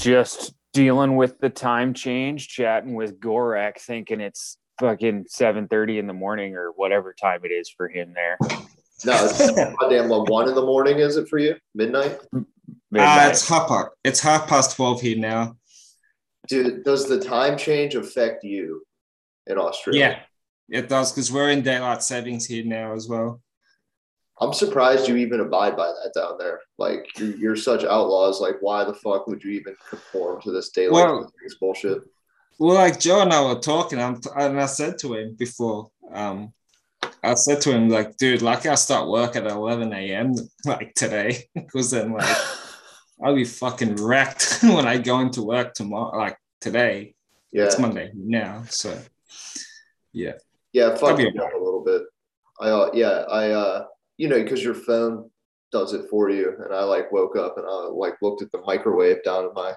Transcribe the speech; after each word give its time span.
Just 0.00 0.54
dealing 0.72 1.16
with 1.16 1.38
the 1.40 1.50
time 1.50 1.92
change, 1.92 2.48
chatting 2.48 2.94
with 2.94 3.20
Gorak, 3.20 3.78
thinking 3.78 4.20
it's 4.20 4.56
fucking 4.80 5.26
seven 5.28 5.68
thirty 5.68 5.98
in 5.98 6.06
the 6.06 6.14
morning 6.14 6.54
or 6.56 6.72
whatever 6.74 7.12
time 7.12 7.40
it 7.44 7.48
is 7.52 7.68
for 7.68 7.86
him 7.86 8.14
there. 8.14 8.38
No, 9.04 9.26
it's 9.26 9.50
goddamn 9.80 10.08
what 10.08 10.30
one 10.30 10.48
in 10.48 10.54
the 10.54 10.64
morning 10.64 11.00
is 11.00 11.18
it 11.18 11.28
for 11.28 11.38
you? 11.38 11.56
Midnight? 11.74 12.18
Uh, 12.34 13.28
it's 13.28 13.46
half 13.46 13.68
past, 13.68 13.88
it's 14.02 14.20
half 14.20 14.48
past 14.48 14.74
twelve 14.74 15.02
here 15.02 15.18
now. 15.18 15.56
Dude, 16.48 16.82
does 16.82 17.06
the 17.06 17.20
time 17.20 17.58
change 17.58 17.94
affect 17.94 18.42
you 18.42 18.82
in 19.46 19.58
Australia? 19.58 20.24
Yeah, 20.70 20.78
it 20.80 20.88
does 20.88 21.12
because 21.12 21.30
we're 21.30 21.50
in 21.50 21.60
daylight 21.60 22.02
savings 22.02 22.46
here 22.46 22.64
now 22.64 22.94
as 22.94 23.06
well. 23.06 23.42
I'm 24.40 24.52
surprised 24.54 25.06
you 25.06 25.16
even 25.16 25.40
abide 25.40 25.76
by 25.76 25.86
that 25.86 26.12
down 26.14 26.38
there. 26.38 26.60
Like 26.78 27.06
you're, 27.18 27.36
you're 27.36 27.56
such 27.56 27.84
outlaws. 27.84 28.40
Like 28.40 28.56
why 28.60 28.84
the 28.84 28.94
fuck 28.94 29.26
would 29.26 29.44
you 29.44 29.52
even 29.52 29.76
conform 29.88 30.40
to 30.42 30.50
this 30.50 30.70
daylight 30.70 31.04
Well- 31.04 31.32
bullshit? 31.60 32.02
Well, 32.58 32.74
like 32.74 33.00
Joe 33.00 33.22
and 33.22 33.32
I 33.32 33.42
were 33.42 33.58
talking, 33.58 33.98
and 33.98 34.60
I 34.60 34.66
said 34.66 34.98
to 34.98 35.14
him 35.14 35.34
before, 35.34 35.90
um, 36.12 36.52
I 37.22 37.32
said 37.32 37.62
to 37.62 37.72
him 37.72 37.88
like, 37.88 38.18
dude, 38.18 38.42
like 38.42 38.66
I 38.66 38.74
start 38.74 39.08
work 39.08 39.34
at 39.34 39.46
11 39.46 39.90
a.m. 39.94 40.34
like 40.66 40.92
today, 40.94 41.48
because 41.54 41.90
then 41.90 42.12
like 42.12 42.36
I'll 43.24 43.34
be 43.34 43.44
fucking 43.44 43.96
wrecked 43.96 44.58
when 44.62 44.86
I 44.86 44.98
go 44.98 45.20
into 45.20 45.42
work 45.42 45.72
tomorrow, 45.72 46.16
like 46.18 46.36
today. 46.60 47.14
Yeah, 47.52 47.64
It's 47.64 47.78
Monday 47.78 48.12
now, 48.14 48.62
so 48.68 48.96
yeah. 50.12 50.32
yeah, 50.72 50.90
fuck 50.90 51.16
That'd 51.16 51.32
be 51.32 51.38
you 51.38 51.42
up 51.42 51.52
a 51.52 51.58
little 51.64 51.82
bit. 51.82 52.02
I 52.60 52.68
uh, 52.68 52.90
yeah, 52.92 53.24
I 53.28 53.50
uh, 53.50 53.86
you 54.20 54.28
know, 54.28 54.42
because 54.42 54.62
your 54.62 54.74
phone 54.74 55.30
does 55.72 55.94
it 55.94 56.04
for 56.10 56.28
you, 56.28 56.54
and 56.62 56.74
I 56.74 56.82
like 56.82 57.10
woke 57.10 57.36
up 57.36 57.56
and 57.56 57.66
I 57.66 57.88
like 57.90 58.16
looked 58.20 58.42
at 58.42 58.52
the 58.52 58.60
microwave 58.66 59.24
down 59.24 59.46
in 59.46 59.54
my 59.54 59.72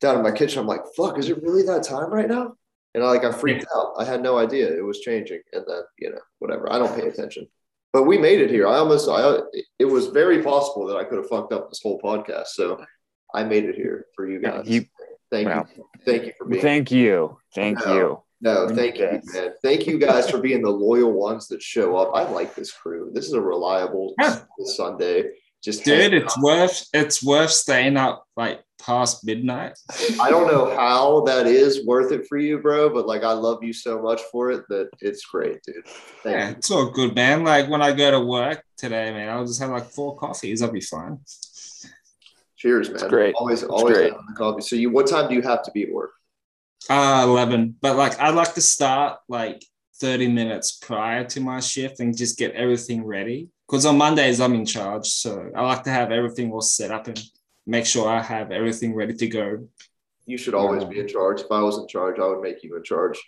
down 0.00 0.16
in 0.16 0.22
my 0.22 0.30
kitchen. 0.30 0.60
I'm 0.60 0.68
like, 0.68 0.82
fuck, 0.96 1.18
is 1.18 1.28
it 1.28 1.42
really 1.42 1.64
that 1.64 1.82
time 1.82 2.12
right 2.12 2.28
now? 2.28 2.52
And 2.94 3.02
I 3.02 3.08
like 3.08 3.24
I 3.24 3.32
freaked 3.32 3.66
out. 3.74 3.94
I 3.98 4.04
had 4.04 4.22
no 4.22 4.38
idea 4.38 4.68
it 4.68 4.84
was 4.84 5.00
changing, 5.00 5.40
and 5.52 5.64
then 5.66 5.82
you 5.98 6.10
know 6.10 6.20
whatever. 6.38 6.72
I 6.72 6.78
don't 6.78 6.94
pay 6.94 7.08
attention. 7.08 7.48
But 7.92 8.04
we 8.04 8.18
made 8.18 8.40
it 8.40 8.50
here. 8.50 8.68
I 8.68 8.76
almost 8.76 9.08
I 9.10 9.38
it 9.80 9.86
was 9.86 10.06
very 10.06 10.44
possible 10.44 10.86
that 10.86 10.96
I 10.96 11.02
could 11.02 11.18
have 11.18 11.28
fucked 11.28 11.52
up 11.52 11.68
this 11.68 11.80
whole 11.82 12.00
podcast. 12.00 12.48
So 12.48 12.84
I 13.34 13.42
made 13.42 13.64
it 13.64 13.74
here 13.74 14.06
for 14.14 14.30
you 14.30 14.40
guys. 14.40 14.68
you- 14.68 14.86
thank 15.32 15.48
well, 15.48 15.66
you, 15.76 15.84
thank 16.04 16.24
you 16.24 16.32
for 16.38 16.44
being. 16.46 16.62
Thank 16.62 16.92
you. 16.92 17.38
Thank 17.52 17.80
you. 17.80 18.22
No, 18.40 18.68
thank 18.68 18.98
you, 18.98 19.20
man. 19.34 19.50
Thank 19.62 19.86
you 19.86 19.98
guys 19.98 20.30
for 20.30 20.38
being 20.38 20.62
the 20.62 20.70
loyal 20.70 21.12
ones 21.12 21.48
that 21.48 21.60
show 21.62 21.96
up. 21.96 22.12
I 22.14 22.22
like 22.30 22.54
this 22.54 22.70
crew. 22.72 23.10
This 23.12 23.26
is 23.26 23.32
a 23.32 23.40
reliable 23.40 24.14
Yeah. 24.20 24.38
Sunday. 24.64 25.30
Just 25.60 25.84
Dude, 25.84 26.14
it's 26.14 26.38
out. 26.38 26.42
worth 26.44 26.86
it's 26.94 27.20
worth 27.24 27.50
staying 27.50 27.96
up 27.96 28.24
like 28.36 28.62
past 28.80 29.26
midnight. 29.26 29.76
I 30.20 30.30
don't 30.30 30.46
know 30.46 30.72
how 30.76 31.22
that 31.22 31.48
is 31.48 31.84
worth 31.84 32.12
it 32.12 32.28
for 32.28 32.38
you, 32.38 32.58
bro, 32.58 32.88
but 32.90 33.08
like 33.08 33.24
I 33.24 33.32
love 33.32 33.64
you 33.64 33.72
so 33.72 34.00
much 34.00 34.20
for 34.30 34.52
it 34.52 34.62
that 34.68 34.88
it's 35.00 35.24
great, 35.24 35.60
dude. 35.64 35.84
Thank 36.22 36.36
Yeah, 36.36 36.48
you. 36.50 36.54
it's 36.54 36.70
all 36.70 36.90
good, 36.90 37.16
man. 37.16 37.42
Like 37.42 37.68
when 37.68 37.82
I 37.82 37.90
go 37.92 38.12
to 38.12 38.20
work 38.20 38.62
today, 38.76 39.10
man, 39.10 39.30
I'll 39.30 39.44
just 39.46 39.58
have 39.60 39.70
like 39.70 39.86
four 39.90 40.16
coffees. 40.16 40.62
I'll 40.62 40.70
be 40.70 40.80
fine. 40.80 41.18
Cheers, 42.56 42.90
man. 42.90 43.08
great. 43.08 43.34
Always, 43.34 43.62
It's 43.64 43.70
always 43.70 43.96
great. 43.96 44.12
on 44.12 44.24
the 44.28 44.34
coffee. 44.34 44.62
So 44.62 44.76
you, 44.76 44.90
what 44.90 45.08
time 45.08 45.28
do 45.28 45.34
you 45.34 45.42
have 45.42 45.62
to 45.64 45.70
be 45.72 45.84
at 45.84 45.92
work? 45.92 46.10
Uh, 46.88 47.24
11. 47.26 47.76
But 47.80 47.96
like, 47.96 48.18
I'd 48.20 48.34
like 48.34 48.54
to 48.54 48.60
start 48.60 49.18
like 49.28 49.64
30 50.00 50.28
minutes 50.28 50.72
prior 50.72 51.24
to 51.24 51.40
my 51.40 51.60
shift 51.60 52.00
and 52.00 52.16
just 52.16 52.38
get 52.38 52.54
everything 52.54 53.04
ready. 53.04 53.48
Because 53.66 53.84
on 53.84 53.98
Mondays, 53.98 54.40
I'm 54.40 54.54
in 54.54 54.64
charge. 54.64 55.08
So 55.08 55.50
I 55.54 55.62
like 55.62 55.84
to 55.84 55.90
have 55.90 56.10
everything 56.10 56.50
all 56.52 56.60
set 56.60 56.90
up 56.90 57.08
and 57.08 57.22
make 57.66 57.84
sure 57.84 58.08
I 58.08 58.22
have 58.22 58.50
everything 58.50 58.94
ready 58.94 59.14
to 59.14 59.26
go. 59.28 59.68
You 60.24 60.38
should 60.38 60.54
always 60.54 60.84
be 60.84 61.00
in 61.00 61.08
charge. 61.08 61.40
If 61.40 61.50
I 61.50 61.60
was 61.60 61.78
in 61.78 61.88
charge, 61.88 62.18
I 62.18 62.26
would 62.26 62.42
make 62.42 62.62
you 62.62 62.76
in 62.76 62.82
charge. 62.82 63.18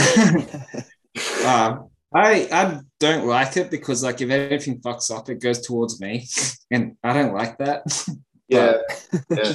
uh, 1.44 1.78
I 2.14 2.48
I 2.52 2.80
don't 3.00 3.26
like 3.26 3.58
it 3.58 3.72
because 3.72 4.04
like 4.04 4.22
if 4.22 4.30
anything 4.30 4.82
fucks 4.82 5.16
up, 5.16 5.30
it 5.30 5.40
goes 5.40 5.66
towards 5.66 6.00
me, 6.00 6.28
and 6.72 6.98
I 7.04 7.14
don't 7.14 7.34
like 7.34 7.58
that. 7.60 7.84
Yeah, 8.48 8.82
yeah. 9.30 9.54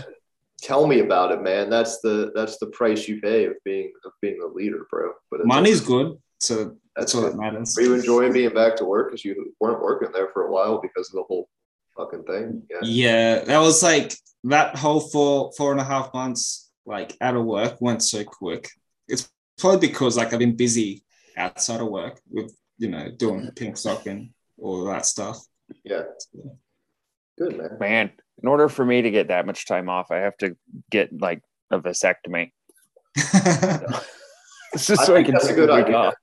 Tell 0.62 0.86
me 0.86 1.00
about 1.00 1.32
it, 1.32 1.42
man. 1.42 1.68
That's 1.68 2.00
the 2.00 2.32
that's 2.34 2.58
the 2.58 2.66
price 2.66 3.06
you 3.06 3.20
pay 3.20 3.44
of 3.46 3.54
being 3.64 3.92
of 4.04 4.12
being 4.22 4.38
the 4.38 4.46
leader, 4.46 4.86
bro. 4.90 5.12
But 5.30 5.46
Money's 5.46 5.80
good, 5.80 6.16
so 6.40 6.76
That's 6.96 7.12
that's 7.12 7.14
all 7.14 7.22
that 7.22 7.36
matters. 7.36 7.76
Are 7.76 7.82
you 7.82 7.94
enjoying 7.94 8.32
being 8.32 8.54
back 8.54 8.76
to 8.76 8.84
work 8.84 9.10
because 9.10 9.24
you 9.24 9.54
weren't 9.60 9.82
working 9.82 10.08
there 10.12 10.28
for 10.32 10.46
a 10.46 10.50
while 10.50 10.80
because 10.80 11.08
of 11.10 11.16
the 11.16 11.24
whole 11.24 11.48
fucking 11.96 12.24
thing? 12.24 12.62
Yeah. 12.70 12.78
Yeah, 12.82 13.44
that 13.44 13.58
was 13.58 13.82
like 13.82 14.14
that 14.44 14.76
whole 14.76 15.00
four 15.00 15.52
four 15.56 15.72
and 15.72 15.80
a 15.80 15.84
half 15.84 16.12
months 16.14 16.70
like 16.86 17.16
out 17.20 17.36
of 17.36 17.44
work 17.44 17.76
went 17.80 18.02
so 18.02 18.24
quick. 18.24 18.70
It's 19.08 19.28
probably 19.58 19.88
because 19.88 20.16
like 20.16 20.32
I've 20.32 20.38
been 20.38 20.56
busy 20.56 21.04
outside 21.36 21.80
of 21.80 21.88
work 21.88 22.20
with 22.30 22.56
you 22.78 22.88
know 22.88 23.10
doing 23.10 23.50
pink 23.54 23.76
sock 23.76 24.06
and 24.06 24.30
all 24.58 24.84
that 24.86 25.04
stuff. 25.04 25.38
Yeah. 25.84 26.02
Good 27.38 27.58
man. 27.58 27.76
Man, 27.78 28.10
in 28.42 28.48
order 28.48 28.68
for 28.68 28.84
me 28.84 29.02
to 29.02 29.10
get 29.10 29.28
that 29.28 29.46
much 29.46 29.66
time 29.66 29.88
off, 29.88 30.10
I 30.10 30.16
have 30.18 30.36
to 30.38 30.56
get 30.90 31.18
like 31.18 31.42
a 31.70 31.78
vasectomy. 31.80 32.52
It's 34.72 34.86
just 34.88 35.02
I 35.02 35.04
so 35.06 35.12
I 35.14 35.16
think 35.16 35.26
can 35.26 35.34
that's 35.34 35.44
a 35.46 35.48
take 35.48 35.56
good 35.56 35.70
a 35.70 35.74
week 35.74 35.84
idea. 35.86 35.96
off. 35.96 36.14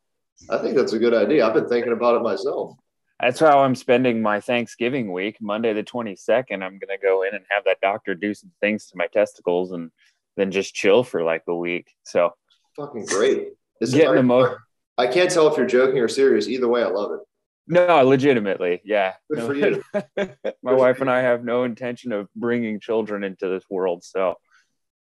I 0.50 0.58
think 0.60 0.76
that's 0.76 0.94
a 0.94 1.00
good 1.00 1.14
idea. 1.16 1.44
I've 1.48 1.56
been 1.56 1.68
thinking 1.68 1.92
about 1.92 2.16
it 2.16 2.22
myself. 2.22 2.76
That's 3.20 3.40
how 3.40 3.62
I'm 3.62 3.74
spending 3.74 4.22
my 4.22 4.40
Thanksgiving 4.42 5.12
week. 5.12 5.38
Monday 5.42 5.74
the 5.74 5.82
22nd, 5.84 6.62
I'm 6.62 6.78
gonna 6.78 7.00
go 7.02 7.24
in 7.24 7.34
and 7.34 7.44
have 7.50 7.64
that 7.66 7.80
doctor 7.82 8.14
do 8.14 8.34
some 8.36 8.52
things 8.62 8.86
to 8.88 8.98
my 8.98 9.08
testicles 9.08 9.72
and 9.72 9.90
then 10.38 10.52
just 10.52 10.76
chill 10.76 11.04
for 11.04 11.24
like 11.24 11.42
a 11.48 11.56
week. 11.56 11.88
So 12.04 12.34
Fucking 12.76 13.06
great. 13.06 13.54
This 13.80 13.90
is 13.90 13.96
getting 13.96 14.16
the 14.16 14.24
most. 14.24 14.56
I 14.98 15.08
can't 15.08 15.32
tell 15.32 15.48
if 15.48 15.58
you're 15.58 15.66
joking 15.66 15.98
or 15.98 16.08
serious. 16.08 16.48
Either 16.48 16.68
way, 16.68 16.84
I 16.84 16.88
love 16.88 17.12
it. 17.14 17.20
No, 17.68 18.04
legitimately, 18.04 18.82
yeah. 18.84 19.14
Good 19.30 19.40
No. 19.40 19.48
for 19.48 19.54
you. 19.56 19.84
my 20.18 20.72
for 20.72 20.76
wife 20.76 20.98
you. 20.98 21.02
and 21.02 21.10
I 21.10 21.22
have 21.22 21.44
no 21.44 21.64
intention 21.64 22.12
of 22.12 22.28
bringing 22.36 22.80
children 22.80 23.24
into 23.24 23.48
this 23.48 23.64
world, 23.70 24.04
so 24.04 24.36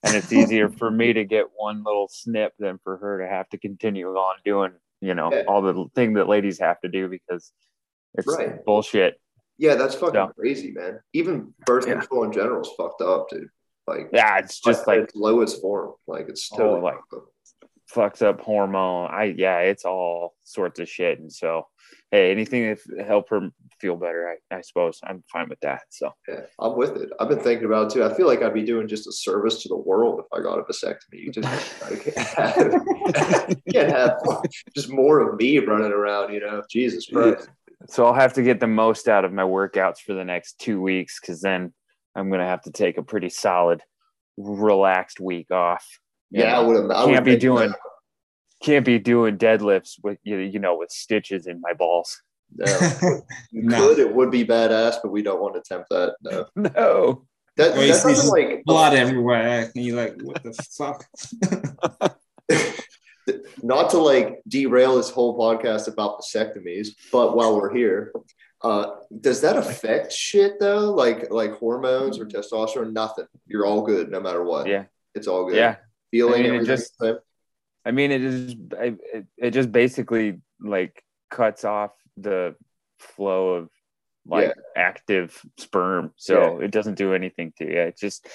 and 0.04 0.14
it's 0.16 0.32
easier 0.32 0.68
for 0.68 0.90
me 0.90 1.12
to 1.12 1.24
get 1.24 1.46
one 1.56 1.82
little 1.84 2.08
snip 2.10 2.52
than 2.58 2.78
for 2.82 2.96
her 2.98 3.18
to 3.22 3.28
have 3.28 3.48
to 3.50 3.58
continue 3.58 4.08
on 4.08 4.34
doing, 4.44 4.72
you 5.00 5.14
know, 5.14 5.32
Yeah. 5.32 5.42
all 5.46 5.62
the 5.62 5.86
thing 5.94 6.14
that 6.14 6.28
ladies 6.28 6.58
have 6.60 6.80
to 6.80 6.88
do 6.88 7.08
because 7.08 7.52
it's 8.14 8.26
Right. 8.26 8.64
bullshit. 8.64 9.20
Yeah, 9.58 9.76
that's 9.76 9.94
fucking 9.94 10.14
Yeah. 10.14 10.26
crazy, 10.36 10.72
man. 10.72 11.00
Even 11.12 11.54
birth 11.66 11.86
Yeah. 11.86 11.94
control 12.00 12.24
in 12.24 12.32
general 12.32 12.62
is 12.62 12.70
fucked 12.76 13.00
up, 13.00 13.28
dude. 13.28 13.48
Like, 13.86 14.08
Yeah, 14.12 14.38
it's 14.38 14.60
just 14.60 14.86
like 14.88 15.00
its 15.02 15.14
lowest 15.14 15.60
form. 15.60 15.94
Like, 16.08 16.28
it's 16.28 16.50
Oh, 16.52 16.56
totally 16.58 16.80
like- 16.80 16.94
fucked 16.96 17.14
up. 17.14 17.24
Fucks 17.94 18.22
up 18.22 18.40
hormone. 18.40 19.10
I 19.10 19.34
yeah, 19.36 19.58
it's 19.58 19.84
all 19.84 20.34
sorts 20.44 20.80
of 20.80 20.88
shit. 20.88 21.18
And 21.18 21.32
so, 21.32 21.66
hey, 22.10 22.30
anything 22.30 22.76
to 22.76 23.04
help 23.04 23.28
her 23.30 23.50
feel 23.80 23.96
better, 23.96 24.36
I, 24.50 24.56
I 24.56 24.60
suppose 24.62 25.00
I'm 25.04 25.22
fine 25.32 25.48
with 25.48 25.60
that. 25.60 25.82
So 25.90 26.10
Yeah, 26.28 26.40
I'm 26.58 26.76
with 26.76 26.96
it. 26.96 27.10
I've 27.20 27.28
been 27.28 27.40
thinking 27.40 27.66
about 27.66 27.86
it 27.86 27.94
too. 27.94 28.04
I 28.04 28.14
feel 28.14 28.26
like 28.26 28.42
I'd 28.42 28.54
be 28.54 28.64
doing 28.64 28.88
just 28.88 29.06
a 29.06 29.12
service 29.12 29.62
to 29.62 29.68
the 29.68 29.76
world 29.76 30.20
if 30.20 30.26
I 30.32 30.42
got 30.42 30.58
a 30.58 30.62
vasectomy. 30.62 31.14
You 31.14 31.32
just 31.32 31.48
I 31.82 31.96
can't 33.72 33.90
have, 33.90 34.20
just 34.74 34.90
more 34.90 35.20
of 35.20 35.38
me 35.38 35.58
running 35.58 35.92
around, 35.92 36.32
you 36.32 36.40
know. 36.40 36.62
Jesus 36.70 37.06
Christ. 37.06 37.48
so 37.88 38.06
I'll 38.06 38.14
have 38.14 38.32
to 38.34 38.42
get 38.42 38.60
the 38.60 38.66
most 38.66 39.08
out 39.08 39.24
of 39.24 39.32
my 39.32 39.42
workouts 39.42 39.98
for 39.98 40.14
the 40.14 40.24
next 40.24 40.58
two 40.58 40.80
weeks 40.80 41.20
because 41.20 41.40
then 41.40 41.72
I'm 42.14 42.30
gonna 42.30 42.46
have 42.46 42.62
to 42.62 42.70
take 42.70 42.98
a 42.98 43.02
pretty 43.02 43.28
solid, 43.28 43.82
relaxed 44.36 45.20
week 45.20 45.50
off. 45.50 45.86
Yeah, 46.30 46.58
I 46.58 46.60
would 46.60 46.76
have. 46.76 46.90
I 46.90 47.04
can't 47.06 47.24
be 47.24 47.36
doing 47.36 47.70
that. 47.70 47.78
Can't 48.62 48.84
be 48.84 48.98
doing 48.98 49.38
deadlifts 49.38 49.94
with 50.02 50.18
you 50.22 50.36
you 50.38 50.58
know 50.58 50.76
with 50.76 50.90
stitches 50.90 51.46
in 51.46 51.60
my 51.60 51.72
balls. 51.74 52.20
No. 52.54 52.66
You 53.50 53.62
No. 53.62 53.88
could. 53.88 53.98
It 53.98 54.14
would 54.14 54.30
be 54.30 54.44
badass, 54.44 54.96
but 55.02 55.10
we 55.10 55.22
don't 55.22 55.40
want 55.40 55.54
to 55.54 55.60
attempt 55.60 55.88
that. 55.90 56.16
No. 56.22 56.46
No. 56.56 57.26
That, 57.56 57.76
Or 57.76 57.82
you 57.82 57.92
that 57.92 57.98
see 58.00 58.08
doesn't 58.08 58.30
like 58.30 58.64
Blood 58.64 58.94
everywhere, 58.94 59.70
and 59.74 59.84
you're 59.84 59.96
like, 59.96 60.20
what 60.22 60.42
the 60.42 60.54
fuck? 60.78 61.04
not 63.62 63.90
to 63.90 63.98
like 63.98 64.40
derail 64.48 64.96
this 64.96 65.10
whole 65.10 65.38
podcast 65.38 65.86
about 65.92 66.20
vasectomies, 66.20 66.88
but 67.12 67.36
while 67.36 67.54
we're 67.56 67.72
here, 67.74 68.12
uh, 68.62 68.86
does 69.20 69.40
that 69.42 69.56
affect 69.56 70.12
shit 70.12 70.58
though? 70.60 70.92
Like 70.94 71.30
like 71.30 71.52
hormones 71.58 72.18
or 72.18 72.26
testosterone? 72.26 72.92
Nothing. 72.92 73.26
You're 73.46 73.66
all 73.66 73.82
good 73.82 74.10
no 74.10 74.20
matter 74.20 74.42
what. 74.42 74.66
Yeah. 74.66 74.84
It's 75.14 75.26
all 75.26 75.44
good. 75.46 75.56
Yeah. 75.56 75.76
Feeling 76.10 76.46
I 76.46 76.50
mean, 76.50 76.60
it 76.62 76.64
just- 76.66 76.96
the 76.98 77.06
same? 77.06 77.16
I 77.84 77.90
mean, 77.90 78.10
it 78.12 78.22
is 78.22 78.54
it, 78.78 79.26
it 79.36 79.50
just 79.50 79.72
basically 79.72 80.40
like 80.60 81.02
cuts 81.30 81.64
off 81.64 81.92
the 82.16 82.54
flow 82.98 83.54
of 83.54 83.70
like 84.26 84.48
Yeah. 84.48 84.52
active 84.76 85.40
sperm, 85.58 86.12
so 86.16 86.58
it 86.60 86.70
doesn't 86.70 86.94
do 86.94 87.12
anything 87.14 87.52
to 87.58 87.64
you. 87.64 87.80
It's 87.80 88.00
just 88.00 88.28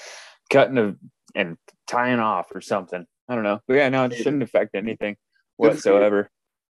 cutting 0.50 0.76
a, 0.76 0.96
and 1.34 1.56
tying 1.86 2.18
off 2.18 2.54
or 2.54 2.60
something. 2.60 3.06
I 3.28 3.34
don't 3.34 3.44
know, 3.44 3.60
but 3.66 3.74
yeah, 3.74 3.88
no, 3.88 4.04
it 4.04 4.14
shouldn't 4.14 4.42
affect 4.42 4.74
anything 4.74 5.14
Good 5.14 5.18
for 5.58 5.64
you. 5.64 5.70
whatsoever. 5.70 6.30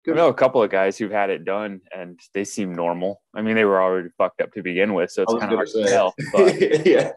Good 0.10 0.18
I 0.18 0.22
know 0.22 0.28
a 0.30 0.34
couple 0.34 0.62
of 0.64 0.70
guys 0.70 0.98
who've 0.98 1.12
had 1.12 1.30
it 1.30 1.46
done 1.46 1.82
and 1.96 2.20
they 2.34 2.44
seem 2.44 2.74
normal. 2.74 3.22
I 3.36 3.42
mean, 3.42 3.56
they 3.56 3.66
were 3.66 3.82
already 3.82 4.10
fucked 4.18 4.42
up 4.42 4.52
to 4.54 4.64
begin 4.64 4.94
with, 4.94 5.12
so 5.12 5.24
it's 5.24 5.34
kind 5.34 5.44
of 5.44 5.50
gonna 5.50 5.58
hard 5.58 5.68
to 5.70 5.84
tell. 5.86 6.16
But 6.34 6.86
yeah. 6.86 7.12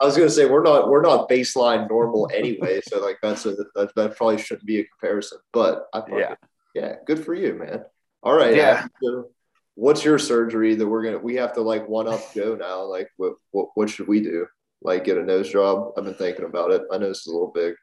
I 0.00 0.04
was 0.04 0.16
gonna 0.16 0.30
say 0.30 0.46
we're 0.46 0.62
not 0.62 0.88
we're 0.88 1.02
not 1.02 1.28
baseline 1.28 1.88
normal 1.88 2.30
anyway, 2.34 2.80
so 2.86 3.04
like 3.04 3.18
that's 3.22 3.44
a 3.46 3.52
that, 3.74 3.92
that 3.96 4.16
probably 4.16 4.38
shouldn't 4.38 4.66
be 4.66 4.80
a 4.80 4.84
comparison. 4.84 5.38
But 5.52 5.86
I 5.92 6.00
thought, 6.00 6.18
Yeah. 6.18 6.34
yeah, 6.74 6.94
good 7.06 7.24
for 7.24 7.34
you, 7.34 7.54
man. 7.54 7.84
All 8.22 8.34
right, 8.34 8.56
Yeah. 8.56 8.70
Adam, 8.78 8.90
so 9.02 9.30
what's 9.74 10.04
your 10.04 10.18
surgery 10.18 10.74
that 10.74 10.86
we're 10.86 11.02
gonna 11.04 11.18
we 11.18 11.34
have 11.36 11.52
to 11.54 11.60
like 11.60 11.88
one 11.88 12.08
up 12.08 12.20
Joe 12.34 12.56
now? 12.58 12.82
Like 12.82 13.08
what 13.16 13.34
what 13.50 13.68
what 13.74 13.90
should 13.90 14.08
we 14.08 14.20
do? 14.20 14.46
Like 14.82 15.04
get 15.04 15.18
a 15.18 15.22
nose 15.22 15.50
job? 15.50 15.92
I've 15.96 16.04
been 16.04 16.14
thinking 16.14 16.46
about 16.46 16.70
it. 16.70 16.82
My 16.88 16.96
nose 16.96 17.18
is 17.20 17.26
a 17.26 17.32
little 17.32 17.52
big, 17.52 17.74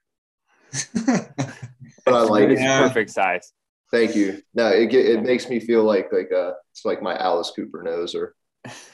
but 2.06 2.14
I 2.14 2.22
like 2.24 2.50
it's. 2.50 2.62
Yeah. 2.62 2.82
perfect 2.82 3.12
size. 3.12 3.54
Thank 3.92 4.16
you. 4.16 4.42
No, 4.54 4.68
it 4.70 4.94
it 4.94 5.24
makes 5.24 5.50
me 5.50 5.60
feel 5.60 5.84
like 5.84 6.12
like 6.12 6.32
uh 6.32 6.52
it's 6.72 6.84
like 6.86 7.02
my 7.02 7.16
Alice 7.18 7.52
Cooper 7.56 7.84
nose 7.84 8.16
or 8.16 8.36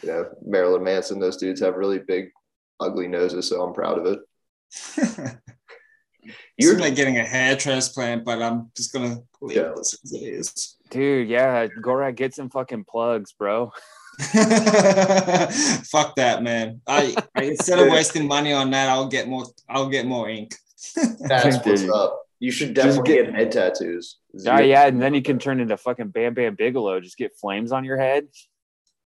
you 0.02 0.10
know 0.10 0.30
Marilyn 0.46 0.84
Manson. 0.84 1.20
Those 1.20 1.38
dudes 1.38 1.62
have 1.62 1.76
really 1.76 2.00
big, 2.00 2.30
ugly 2.80 3.08
noses, 3.08 3.48
so 3.50 3.62
I'm 3.64 3.74
proud 3.74 3.98
of 4.00 4.06
it. 4.06 4.20
You're 6.58 6.78
like 6.80 6.96
getting 6.96 7.18
a 7.18 7.26
hair 7.26 7.56
transplant, 7.58 8.24
but 8.24 8.42
I'm 8.42 8.72
just 8.78 8.94
gonna 8.94 9.18
leave 9.42 9.58
Yeah. 9.58 9.74
this 9.76 9.98
as 10.04 10.14
it 10.14 10.22
is. 10.22 10.78
Dude, 10.90 11.28
yeah, 11.28 11.68
Gorak, 11.68 12.16
get 12.16 12.36
some 12.36 12.50
fucking 12.50 12.86
plugs, 12.86 13.34
bro. 13.34 13.72
Fuck 14.20 16.16
that, 16.18 16.44
man. 16.44 16.82
I, 16.88 17.16
I 17.36 17.44
instead 17.46 17.80
of 17.80 17.88
wasting 17.92 18.28
money 18.28 18.54
on 18.54 18.70
that, 18.72 18.90
I'll 18.90 19.08
get 19.08 19.28
more. 19.28 19.46
I'll 19.68 19.90
get 19.90 20.06
more 20.06 20.30
ink. 20.30 20.56
That's 21.20 21.66
what's 21.66 21.90
up. 21.90 22.23
You 22.44 22.52
should 22.52 22.74
definitely 22.74 23.14
get- 23.16 23.26
get, 23.28 23.36
head 23.36 23.52
tattoos. 23.54 24.18
Oh 24.48 24.60
yeah, 24.60 24.86
and 24.88 25.02
then 25.02 25.14
you 25.14 25.22
can 25.22 25.40
turn 25.40 25.62
into 25.62 25.78
fucking 25.78 26.10
Bam 26.10 26.34
Bam 26.34 26.56
Bigelow. 26.56 27.00
Just 27.00 27.18
get 27.18 27.38
flames 27.40 27.72
on 27.72 27.86
your 27.86 27.98
head. 27.98 28.28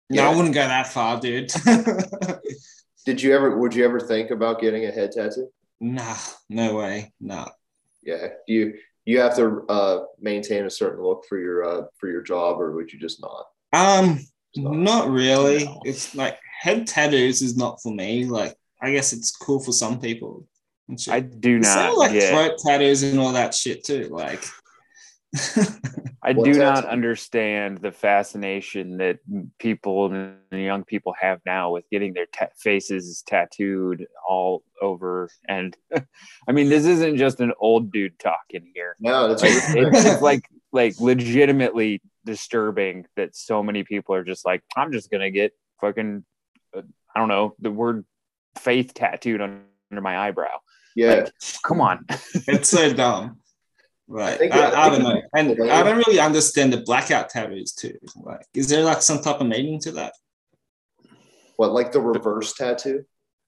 No, 0.08 0.22
Yeah. 0.22 0.30
I 0.30 0.34
wouldn't 0.34 0.54
go 0.54 0.62
that 0.66 0.86
far, 0.86 1.20
dude. 1.20 1.50
Did 3.06 3.22
you 3.22 3.34
ever? 3.34 3.58
Would 3.58 3.74
you 3.74 3.84
ever 3.84 4.00
think 4.00 4.30
about 4.30 4.60
getting 4.62 4.86
a 4.86 4.90
head 4.90 5.12
tattoo? 5.12 5.50
nah, 5.80 6.16
no 6.48 6.74
way. 6.76 7.12
Nah. 7.20 7.48
Yeah. 8.02 8.28
You 8.46 8.74
you 9.04 9.20
have 9.20 9.36
to 9.36 9.62
uh, 9.68 10.04
maintain 10.18 10.64
a 10.64 10.70
certain 10.70 11.02
look 11.04 11.24
for 11.28 11.38
your 11.38 11.64
uh, 11.64 11.82
for 11.98 12.08
your 12.08 12.22
job, 12.22 12.58
or 12.60 12.72
would 12.72 12.90
you 12.92 12.98
just 12.98 13.20
not? 13.20 13.44
Um, 13.74 14.16
Just 14.54 14.64
not? 14.64 14.74
not 14.74 15.10
really. 15.10 15.68
It's 15.84 16.14
like 16.14 16.38
head 16.62 16.86
tattoos 16.86 17.42
is 17.42 17.58
not 17.58 17.82
for 17.82 17.92
me. 17.92 18.24
Like, 18.24 18.54
I 18.80 18.90
guess 18.92 19.12
it's 19.12 19.36
cool 19.36 19.60
for 19.60 19.72
some 19.72 20.00
people. 20.00 20.46
And 20.88 21.00
shit. 21.00 21.14
I 21.14 21.20
do 21.20 21.62
Same 21.62 21.74
not 21.74 21.96
like 21.98 22.12
get. 22.12 22.30
throat 22.32 22.58
tattoos 22.58 23.02
and 23.02 23.18
all 23.18 23.32
that 23.32 23.54
shit 23.54 23.84
too. 23.84 24.08
Like, 24.10 24.44
I 26.22 26.32
do 26.32 26.54
tattoo? 26.54 26.58
not 26.58 26.84
understand 26.86 27.78
the 27.78 27.92
fascination 27.92 28.96
that 28.98 29.18
people 29.58 30.06
and 30.12 30.36
young 30.50 30.84
people 30.84 31.14
have 31.20 31.40
now 31.44 31.70
with 31.72 31.84
getting 31.90 32.14
their 32.14 32.26
ta- 32.26 32.48
faces 32.56 33.22
tattooed 33.26 34.06
all 34.26 34.62
over. 34.80 35.28
And 35.48 35.76
I 36.48 36.52
mean, 36.52 36.68
this 36.68 36.86
isn't 36.86 37.16
just 37.18 37.40
an 37.40 37.52
old 37.60 37.92
dude 37.92 38.18
talking 38.18 38.72
here. 38.74 38.96
No, 39.00 39.28
that's 39.28 39.42
Like, 39.42 39.52
it's, 39.52 40.04
it's 40.06 40.22
like 40.30 40.48
like 40.72 40.98
legitimately 41.00 42.02
disturbing 42.24 43.06
that 43.16 43.34
so 43.34 43.62
many 43.62 43.84
people 43.84 44.14
are 44.14 44.24
just 44.24 44.44
like, 44.44 44.62
I'm 44.76 44.92
just 44.92 45.10
gonna 45.10 45.30
get 45.30 45.52
fucking, 45.80 46.24
uh, 46.76 46.82
I 47.14 47.18
don't 47.18 47.28
know, 47.28 47.54
the 47.58 47.70
word 47.70 48.04
faith 48.58 48.92
tattooed 48.94 49.40
on, 49.40 49.62
under 49.90 50.02
my 50.02 50.18
eyebrow. 50.18 50.58
Yeah. 50.98 51.14
Like, 51.14 51.32
come 51.64 51.80
on. 51.80 52.04
it's 52.34 52.70
so 52.70 52.92
dumb. 52.92 53.38
Right. 54.08 54.52
I, 54.52 54.58
I, 54.58 54.86
I 54.86 54.90
don't 54.90 55.02
know. 55.02 55.22
And 55.34 55.70
I 55.70 55.82
don't 55.82 55.98
really 55.98 56.18
understand 56.18 56.72
the 56.72 56.78
blackout 56.78 57.28
tattoos 57.28 57.72
too. 57.72 57.96
Like, 58.16 58.44
is 58.54 58.68
there 58.68 58.82
like 58.82 59.02
some 59.02 59.20
type 59.20 59.40
of 59.40 59.46
meaning 59.46 59.78
to 59.80 59.92
that? 59.92 60.14
What 61.56 61.72
like 61.72 61.92
the 61.92 62.00
reverse 62.00 62.54
tattoo? 62.54 63.04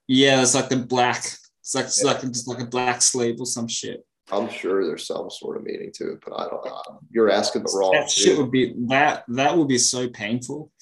Yeah, 0.07 0.43
it's 0.43 0.55
like 0.55 0.69
the 0.69 0.77
black. 0.77 1.25
It's 1.61 1.75
like 1.75 1.87
it's 1.87 2.05
like 2.05 2.21
just 2.23 2.49
like 2.49 2.61
a 2.61 2.67
black 2.67 3.03
sleeve 3.03 3.37
or 3.41 3.47
some 3.47 3.69
shit. 3.69 4.05
I'm 4.33 4.49
sure 4.49 4.87
there's 4.87 5.07
some 5.07 5.29
sort 5.31 5.57
of 5.57 5.65
meaning 5.65 5.91
to 5.95 6.13
it, 6.13 6.23
but 6.25 6.35
I 6.35 6.49
don't. 6.49 6.65
know. 6.65 7.01
You're 7.11 7.31
asking 7.31 7.63
the 7.63 7.77
wrong. 7.77 7.93
That 7.93 8.11
shit 8.11 8.37
dude. 8.37 8.39
would 8.39 8.51
be 8.51 8.75
that 8.89 9.25
that 9.29 9.57
would 9.57 9.69
be 9.69 9.79
so 9.79 10.09
painful. 10.09 10.71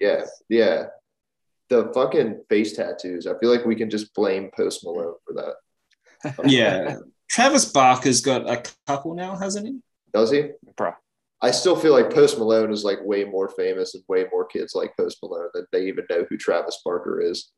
Yeah, 0.00 0.24
yeah. 0.48 0.86
The 1.68 1.92
fucking 1.94 2.42
face 2.48 2.74
tattoos. 2.74 3.28
I 3.28 3.38
feel 3.38 3.50
like 3.50 3.64
we 3.64 3.76
can 3.76 3.90
just 3.90 4.12
blame 4.12 4.50
Post 4.56 4.84
Malone 4.84 5.14
for 5.24 5.34
that. 5.34 5.54
Yeah. 6.44 6.96
Travis 7.28 7.66
Barker's 7.66 8.20
got 8.20 8.48
a 8.48 8.62
couple 8.86 9.14
now, 9.14 9.36
hasn't 9.36 9.66
he? 9.66 9.78
Does 10.14 10.30
he? 10.30 10.50
Bro. 10.76 10.92
I 11.40 11.50
still 11.52 11.76
feel 11.76 11.92
like 11.92 12.12
Post 12.12 12.38
Malone 12.38 12.72
is 12.72 12.84
like 12.84 12.98
way 13.04 13.24
more 13.24 13.48
famous 13.50 13.94
and 13.94 14.02
way 14.08 14.26
more 14.32 14.44
kids 14.46 14.74
like 14.74 14.96
Post 14.96 15.18
Malone 15.22 15.50
than 15.54 15.66
they 15.72 15.86
even 15.86 16.04
know 16.10 16.26
who 16.28 16.36
Travis 16.36 16.80
Barker 16.84 17.20
is. 17.20 17.50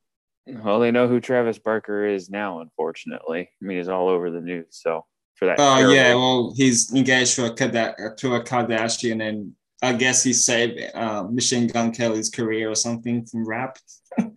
Well, 0.46 0.80
they 0.80 0.90
know 0.90 1.06
who 1.08 1.20
Travis 1.20 1.58
Barker 1.58 2.04
is 2.06 2.28
now, 2.28 2.60
unfortunately. 2.60 3.48
I 3.62 3.64
mean, 3.64 3.78
he's 3.78 3.88
all 3.88 4.08
over 4.08 4.30
the 4.30 4.40
news. 4.40 4.66
So 4.70 5.06
for 5.36 5.46
that. 5.46 5.56
Oh 5.58 5.76
terrible- 5.76 5.94
yeah, 5.94 6.14
well 6.14 6.52
he's 6.56 6.92
engaged 6.92 7.36
to 7.36 7.46
a 7.46 7.54
Kada- 7.54 8.14
to 8.18 8.34
a 8.34 8.42
Kardashian, 8.42 9.26
and 9.26 9.52
I 9.82 9.94
guess 9.94 10.22
he 10.22 10.32
saved 10.34 10.78
uh, 10.94 11.22
Machine 11.30 11.66
Gun 11.66 11.92
Kelly's 11.92 12.28
career 12.28 12.70
or 12.70 12.74
something 12.74 13.24
from 13.24 13.48
rap. 13.48 13.78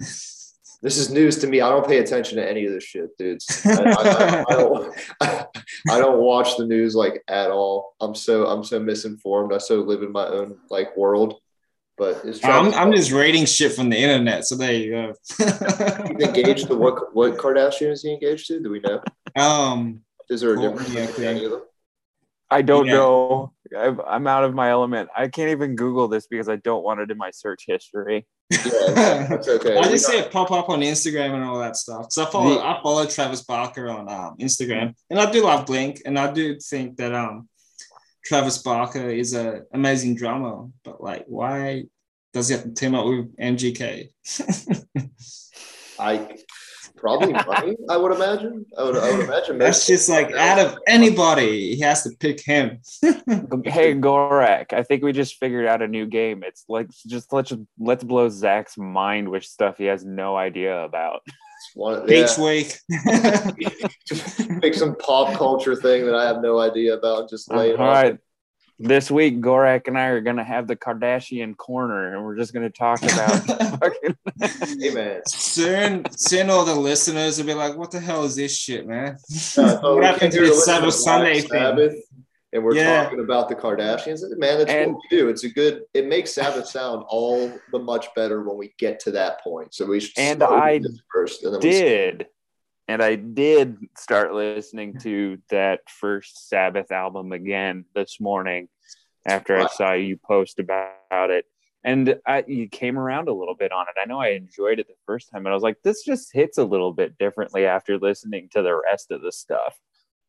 This 0.84 0.98
is 0.98 1.10
news 1.10 1.38
to 1.40 1.48
me. 1.48 1.62
I 1.62 1.70
don't 1.70 1.88
pay 1.88 2.00
attention 2.00 2.36
to 2.38 2.48
any 2.48 2.66
of 2.66 2.74
this 2.74 2.84
shit, 2.84 3.18
dudes. 3.18 3.66
I, 3.66 3.72
I, 3.72 4.44
I, 4.50 4.54
don't. 4.54 4.94
I 5.90 5.98
don't 5.98 6.20
watch 6.20 6.58
the 6.58 6.66
news 6.66 6.94
like 6.94 7.24
at 7.30 7.50
all. 7.50 7.96
I'm 8.02 8.14
so 8.14 8.48
I'm 8.48 8.66
so 8.66 8.82
misinformed. 8.82 9.54
I 9.54 9.60
so 9.60 9.78
live 9.78 10.04
in 10.04 10.12
my 10.12 10.28
own 10.28 10.58
like 10.70 10.96
world. 10.98 11.40
But 11.98 12.22
it's 12.26 12.44
I'm, 12.44 12.74
I'm 12.74 12.92
just 12.92 13.12
reading 13.12 13.46
shit 13.46 13.72
from 13.72 13.90
the 13.90 13.98
internet, 13.98 14.46
so 14.46 14.56
there 14.58 14.74
you 14.74 14.92
go. 14.92 15.14
engaged 16.20 16.68
to 16.68 16.76
what 16.76 17.16
what 17.16 17.38
Kardashian 17.38 17.92
is 17.92 18.02
he 18.04 18.12
engaged 18.12 18.48
to? 18.48 18.60
Do 18.60 18.70
we 18.70 18.82
know? 18.82 19.02
um, 19.38 20.02
Is 20.30 20.42
there 20.42 20.52
a 20.54 20.56
Cool. 20.56 20.70
difference 20.72 20.94
Yeah, 20.94 21.06
between 21.06 21.28
any 21.28 21.46
of 21.46 21.52
them? 21.52 21.62
I 22.50 22.62
don't 22.62 22.88
Yeah. 22.88 22.94
know. 22.96 23.54
I've, 23.78 24.00
I'm 24.02 24.28
out 24.28 24.44
of 24.44 24.54
my 24.54 24.70
element. 24.70 25.10
I 25.16 25.28
can't 25.30 25.50
even 25.52 25.76
Google 25.76 26.08
this 26.10 26.28
because 26.28 26.50
I 26.50 26.58
don't 26.58 26.84
want 26.84 27.00
it 27.00 27.10
in 27.10 27.18
my 27.18 27.32
search 27.32 27.64
history. 27.68 28.28
Yeah, 28.50 29.28
that's 29.30 29.48
okay. 29.48 29.78
I 29.80 29.84
just 29.84 30.06
see 30.06 30.18
it 30.18 30.32
pop 30.32 30.52
up 30.52 30.70
on 30.70 30.82
Instagram 30.82 31.34
and 31.34 31.44
all 31.44 31.60
that 31.60 31.76
stuff. 31.76 32.12
So 32.12 32.24
I 32.24 32.30
follow 32.30 32.60
I 32.60 32.80
follow 32.82 33.06
Travis 33.06 33.44
Barker 33.44 33.90
on 33.90 34.10
um, 34.10 34.36
Instagram, 34.40 34.94
and 35.10 35.20
I 35.20 35.32
do 35.32 35.44
love 35.44 35.66
Blink, 35.66 36.02
and 36.06 36.18
I 36.20 36.32
do 36.32 36.60
think 36.60 36.98
that 36.98 37.14
um 37.14 37.50
Travis 38.26 38.60
Barker 38.60 39.10
is 39.10 39.34
an 39.34 39.66
amazing 39.74 40.16
drummer. 40.16 40.68
But 40.84 41.02
like, 41.02 41.26
why 41.28 41.86
does 42.34 42.50
he 42.50 42.56
have 42.56 42.64
to 42.64 42.74
team 42.74 42.96
up 42.96 43.06
with 43.06 43.36
MGK? 43.38 44.10
I 46.00 46.38
probably 47.04 47.34
money. 47.48 47.76
I 47.90 47.98
would 47.98 48.14
imagine. 48.14 48.66
I 48.78 48.84
would. 48.84 48.98
I 48.98 49.12
would 49.12 49.26
imagine. 49.26 49.58
That's 49.58 49.86
just 49.86 50.10
like 50.10 50.32
out 50.34 50.58
of 50.58 50.78
anybody, 50.88 51.76
he 51.76 51.82
has 51.82 52.04
to 52.04 52.12
pick 52.18 52.40
him. 52.40 52.80
hey 53.66 53.94
Gorak, 53.94 54.74
I 54.74 54.84
think 54.84 55.04
we 55.04 55.12
just 55.12 55.38
figured 55.38 55.68
out 55.68 55.82
a 55.82 55.88
new 55.88 56.06
game. 56.06 56.44
It's 56.44 56.64
like 56.70 56.88
just 57.06 57.32
let's 57.34 57.54
let's 57.78 58.04
blow 58.04 58.30
Zach's 58.30 58.78
mind 58.78 59.30
with 59.30 59.44
stuff 59.44 59.78
he 59.78 59.86
has 59.86 60.06
no 60.06 60.36
idea 60.38 60.84
about. 60.84 61.22
one. 61.76 62.08
Yeah, 62.08 62.26
Beach 62.26 62.38
week. 62.38 62.80
pick 64.62 64.74
some 64.74 64.96
pop 64.96 65.38
culture 65.38 65.76
thing 65.76 66.06
that 66.06 66.16
I 66.16 66.26
have 66.26 66.42
no 66.42 66.60
idea 66.60 66.96
about. 66.96 67.30
Just 67.30 67.52
lay 67.52 67.72
it 67.72 67.80
All 67.80 67.88
on. 67.88 67.94
right. 67.94 68.18
This 68.80 69.12
week, 69.12 69.40
Gorak 69.40 69.88
and 69.88 69.98
I 69.98 70.08
are 70.08 70.20
gonna 70.20 70.44
have 70.44 70.68
the 70.68 70.76
Kardashian 70.76 71.56
corner, 71.56 72.16
and 72.16 72.24
we're 72.26 72.36
just 72.36 72.54
gonna 72.54 72.70
talk 72.72 73.02
about 73.04 73.30
fucking 73.80 74.18
Hey 74.80 74.90
man. 74.94 75.22
soon, 75.28 76.04
soon 76.12 76.50
all 76.50 76.66
the 76.66 76.74
listeners 76.76 77.38
will 77.38 77.46
be 77.46 77.54
like, 77.54 77.78
"What 77.78 77.92
the 77.92 78.00
hell 78.00 78.24
is 78.26 78.36
this 78.36 78.56
shit, 78.58 78.88
man? 78.88 79.18
Uh, 79.58 79.80
oh, 79.84 79.94
what 79.94 80.00
we 80.00 80.06
happened 80.06 80.22
came 80.22 80.32
to 80.32 80.38
here 80.38 80.46
this 80.48 80.66
Sabbath 80.66 80.96
Sunday 80.96 81.42
thing?" 81.42 81.50
Sabbath, 81.52 81.94
and 82.52 82.64
we're 82.64 82.76
Yeah. 82.76 83.04
talking 83.04 83.20
about 83.20 83.48
the 83.48 83.56
Kardashians. 83.56 84.22
Man, 84.38 84.58
that's 84.58 84.72
And- 84.72 84.94
what 84.96 85.02
we 85.10 85.18
do. 85.18 85.30
It's 85.30 85.44
a 85.44 85.50
good. 85.50 85.84
It 85.94 86.08
makes 86.08 86.34
Sabbath 86.34 86.68
sound 86.68 87.06
all 87.08 87.52
the 87.72 87.80
much 87.80 88.08
better 88.16 88.42
when 88.42 88.58
we 88.58 88.74
get 88.80 89.00
to 89.02 89.12
that 89.12 89.42
point. 89.44 89.76
So 89.76 89.86
we 89.86 90.00
should. 90.00 90.18
And 90.18 90.42
I 90.42 90.80
this 90.80 91.00
first, 91.14 91.44
and 91.44 91.54
then 91.54 91.62
we 91.62 91.70
did. 91.70 92.26
And 92.88 93.02
I 93.02 93.16
did 93.16 93.78
start 93.98 94.34
listening 94.34 94.98
to 95.00 95.38
that 95.50 95.82
first 95.88 96.50
Sabbath 96.50 96.92
album 96.92 97.32
again 97.32 97.86
this 97.96 98.20
morning 98.20 98.68
after 99.26 99.58
I 99.58 99.68
saw 99.68 99.94
you 99.94 100.18
post 100.18 100.60
about 100.60 101.30
it. 101.30 101.46
And 101.86 102.18
I, 102.26 102.44
you 102.48 102.68
came 102.68 102.98
around 102.98 103.28
a 103.28 103.34
little 103.34 103.56
bit 103.56 103.72
on 103.72 103.86
it. 103.88 104.00
I 104.02 104.06
know 104.06 104.20
I 104.20 104.30
enjoyed 104.30 104.80
it 104.80 104.88
the 104.88 104.94
first 105.06 105.30
time, 105.32 105.46
and 105.46 105.50
I 105.50 105.54
was 105.54 105.64
like, 105.64 105.78
this 105.84 106.04
just 106.04 106.32
hits 106.34 106.58
a 106.58 106.64
little 106.64 106.94
bit 106.94 107.18
differently 107.18 107.66
after 107.66 107.98
listening 107.98 108.48
to 108.54 108.62
the 108.62 108.82
rest 108.90 109.12
of 109.12 109.22
the 109.22 109.32
stuff. 109.32 109.78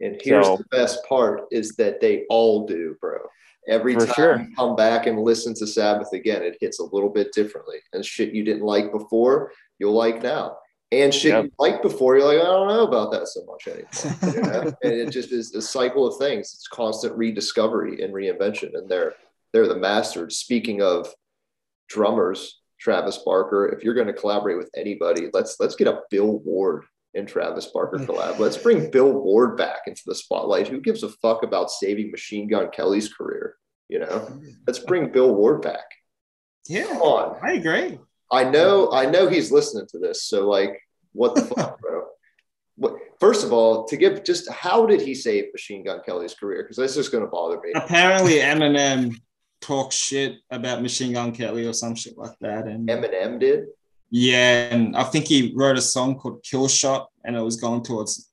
And 0.00 0.20
here's 0.20 0.46
So- 0.46 0.56
the 0.56 0.64
best 0.64 1.04
part 1.08 1.42
is 1.52 1.76
that 1.76 2.00
they 2.00 2.24
all 2.28 2.66
do, 2.66 2.96
bro. 3.00 3.18
Every 3.66 3.94
time 3.94 4.12
sure. 4.14 4.40
you 4.40 4.54
come 4.56 4.76
back 4.76 5.06
and 5.06 5.20
listen 5.20 5.54
to 5.54 5.66
Sabbath 5.66 6.12
again, 6.12 6.42
it 6.42 6.58
hits 6.60 6.80
a 6.80 6.84
little 6.84 7.08
bit 7.08 7.32
differently. 7.32 7.78
And 7.92 8.04
shit 8.04 8.34
you 8.34 8.44
didn't 8.44 8.64
like 8.64 8.92
before, 8.92 9.52
you'll 9.78 9.94
like 9.94 10.22
now. 10.22 10.58
And 11.02 11.12
shit 11.14 11.32
Yep. 11.32 11.44
you 11.44 11.52
liked 11.58 11.82
before, 11.82 12.16
you're 12.16 12.26
like, 12.26 12.40
I 12.40 12.44
don't 12.44 12.68
know 12.68 12.84
about 12.86 13.12
that 13.12 13.28
so 13.28 13.44
much 13.44 13.66
anymore. 13.68 14.34
You 14.34 14.42
know? 14.42 14.60
and 14.82 14.92
it 14.92 15.10
just 15.10 15.32
is 15.32 15.54
a 15.54 15.62
cycle 15.62 16.06
of 16.06 16.16
things. 16.18 16.52
It's 16.54 16.68
constant 16.68 17.16
rediscovery 17.16 18.02
and 18.02 18.12
reinvention. 18.14 18.76
And 18.76 18.88
they're 18.88 19.14
they're 19.52 19.68
the 19.68 19.76
masters. 19.76 20.38
Speaking 20.38 20.82
of 20.82 21.12
drummers, 21.88 22.60
Travis 22.80 23.18
Barker. 23.18 23.66
If 23.68 23.84
you're 23.84 23.94
going 23.94 24.06
to 24.08 24.12
collaborate 24.12 24.58
with 24.58 24.70
anybody, 24.76 25.28
let's 25.32 25.58
let's 25.60 25.76
get 25.76 25.86
a 25.86 26.00
Bill 26.10 26.38
Ward 26.40 26.84
and 27.14 27.26
Travis 27.28 27.66
Barker 27.66 27.98
collab. 28.00 28.38
Let's 28.38 28.56
bring 28.56 28.90
Bill 28.90 29.12
Ward 29.12 29.56
back 29.56 29.80
into 29.86 30.02
the 30.06 30.14
spotlight. 30.14 30.68
Who 30.68 30.80
gives 30.80 31.02
a 31.02 31.08
fuck 31.08 31.42
about 31.42 31.70
saving 31.70 32.10
Machine 32.10 32.48
Gun 32.48 32.70
Kelly's 32.70 33.12
career? 33.12 33.56
You 33.88 34.00
know, 34.00 34.40
let's 34.66 34.78
bring 34.78 35.12
Bill 35.12 35.34
Ward 35.34 35.62
back. 35.62 35.84
Yeah, 36.66 36.84
Come 36.86 37.02
on. 37.02 37.36
I 37.42 37.52
agree. 37.52 37.98
I 38.32 38.44
know, 38.44 38.90
I 38.90 39.04
know 39.06 39.28
he's 39.28 39.52
listening 39.52 39.86
to 39.90 39.98
this. 39.98 40.24
So 40.24 40.48
like, 40.48 40.80
what 41.14 41.34
the 41.34 41.42
fuck, 41.42 41.80
bro? 41.80 42.04
What, 42.76 42.96
first 43.18 43.44
of 43.44 43.52
all, 43.52 43.86
to 43.86 43.96
give 43.96 44.24
just 44.24 44.50
how 44.50 44.84
did 44.84 45.00
he 45.00 45.14
save 45.14 45.52
Machine 45.52 45.84
Gun 45.84 46.00
Kelly's 46.04 46.34
career? 46.34 46.62
Because 46.62 46.76
this 46.76 46.96
is 46.96 47.08
going 47.08 47.24
to 47.24 47.30
bother 47.30 47.58
me. 47.62 47.72
Apparently, 47.74 48.34
Eminem 48.34 49.14
talks 49.60 49.94
shit 49.96 50.36
about 50.50 50.82
Machine 50.82 51.12
Gun 51.14 51.32
Kelly 51.32 51.66
or 51.66 51.72
some 51.72 51.94
shit 51.94 52.18
like 52.18 52.36
that, 52.40 52.66
and 52.66 52.86
Eminem 52.88 53.40
did. 53.40 53.66
yeah, 54.10 54.68
and 54.70 54.96
I 54.96 55.04
think 55.04 55.26
he 55.26 55.54
wrote 55.56 55.78
a 55.78 55.82
song 55.82 56.18
called 56.18 56.42
Kill 56.42 56.68
Shot, 56.68 57.08
and 57.24 57.36
it 57.36 57.40
was 57.40 57.56
going 57.56 57.82
towards 57.82 58.30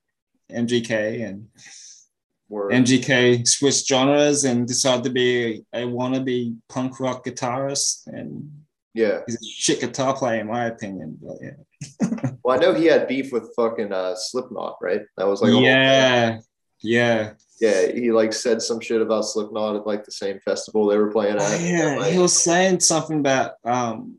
MGK, 0.50 1.26
and 1.26 1.48
Where 2.48 2.68
MGK 2.68 3.46
switched 3.48 3.88
genres 3.88 4.44
and 4.44 4.66
decided 4.66 5.04
to 5.04 5.10
be 5.10 5.64
a 5.72 5.84
wannabe 5.84 6.56
punk 6.68 7.00
rock 7.00 7.24
guitarist, 7.24 8.08
and 8.08 8.50
yeah. 8.92 9.20
he's 9.26 9.36
a 9.36 9.44
shit 9.44 9.80
guitar 9.80 10.14
player 10.14 10.40
in 10.40 10.48
my 10.48 10.66
opinion. 10.66 11.18
But 11.22 11.36
yeah, 11.40 11.50
Well, 12.44 12.58
I 12.58 12.60
know 12.60 12.74
he 12.74 12.86
had 12.86 13.06
beef 13.06 13.32
with 13.32 13.54
fucking 13.54 13.92
uh, 13.92 14.16
Slipknot, 14.16 14.78
right? 14.82 15.02
That 15.16 15.28
was 15.28 15.42
like 15.42 15.50
a 15.50 15.52
whole 15.52 15.62
thing. 15.62 15.70
yeah, 15.70 16.40
yeah. 16.80 17.32
yeah. 17.60 17.92
He 17.92 18.10
like 18.10 18.32
said 18.32 18.60
some 18.60 18.80
shit 18.80 19.00
about 19.00 19.26
Slipknot 19.26 19.76
at 19.76 19.86
like 19.86 20.04
the 20.04 20.10
same 20.10 20.40
festival 20.40 20.86
they 20.86 20.98
were 20.98 21.12
playing 21.12 21.36
at. 21.36 21.42
Oh, 21.42 21.58
yeah, 21.60 21.96
Like, 22.00 22.12
he 22.12 22.18
was 22.18 22.36
saying 22.36 22.80
something 22.80 23.20
about 23.20 23.52
um 23.64 24.18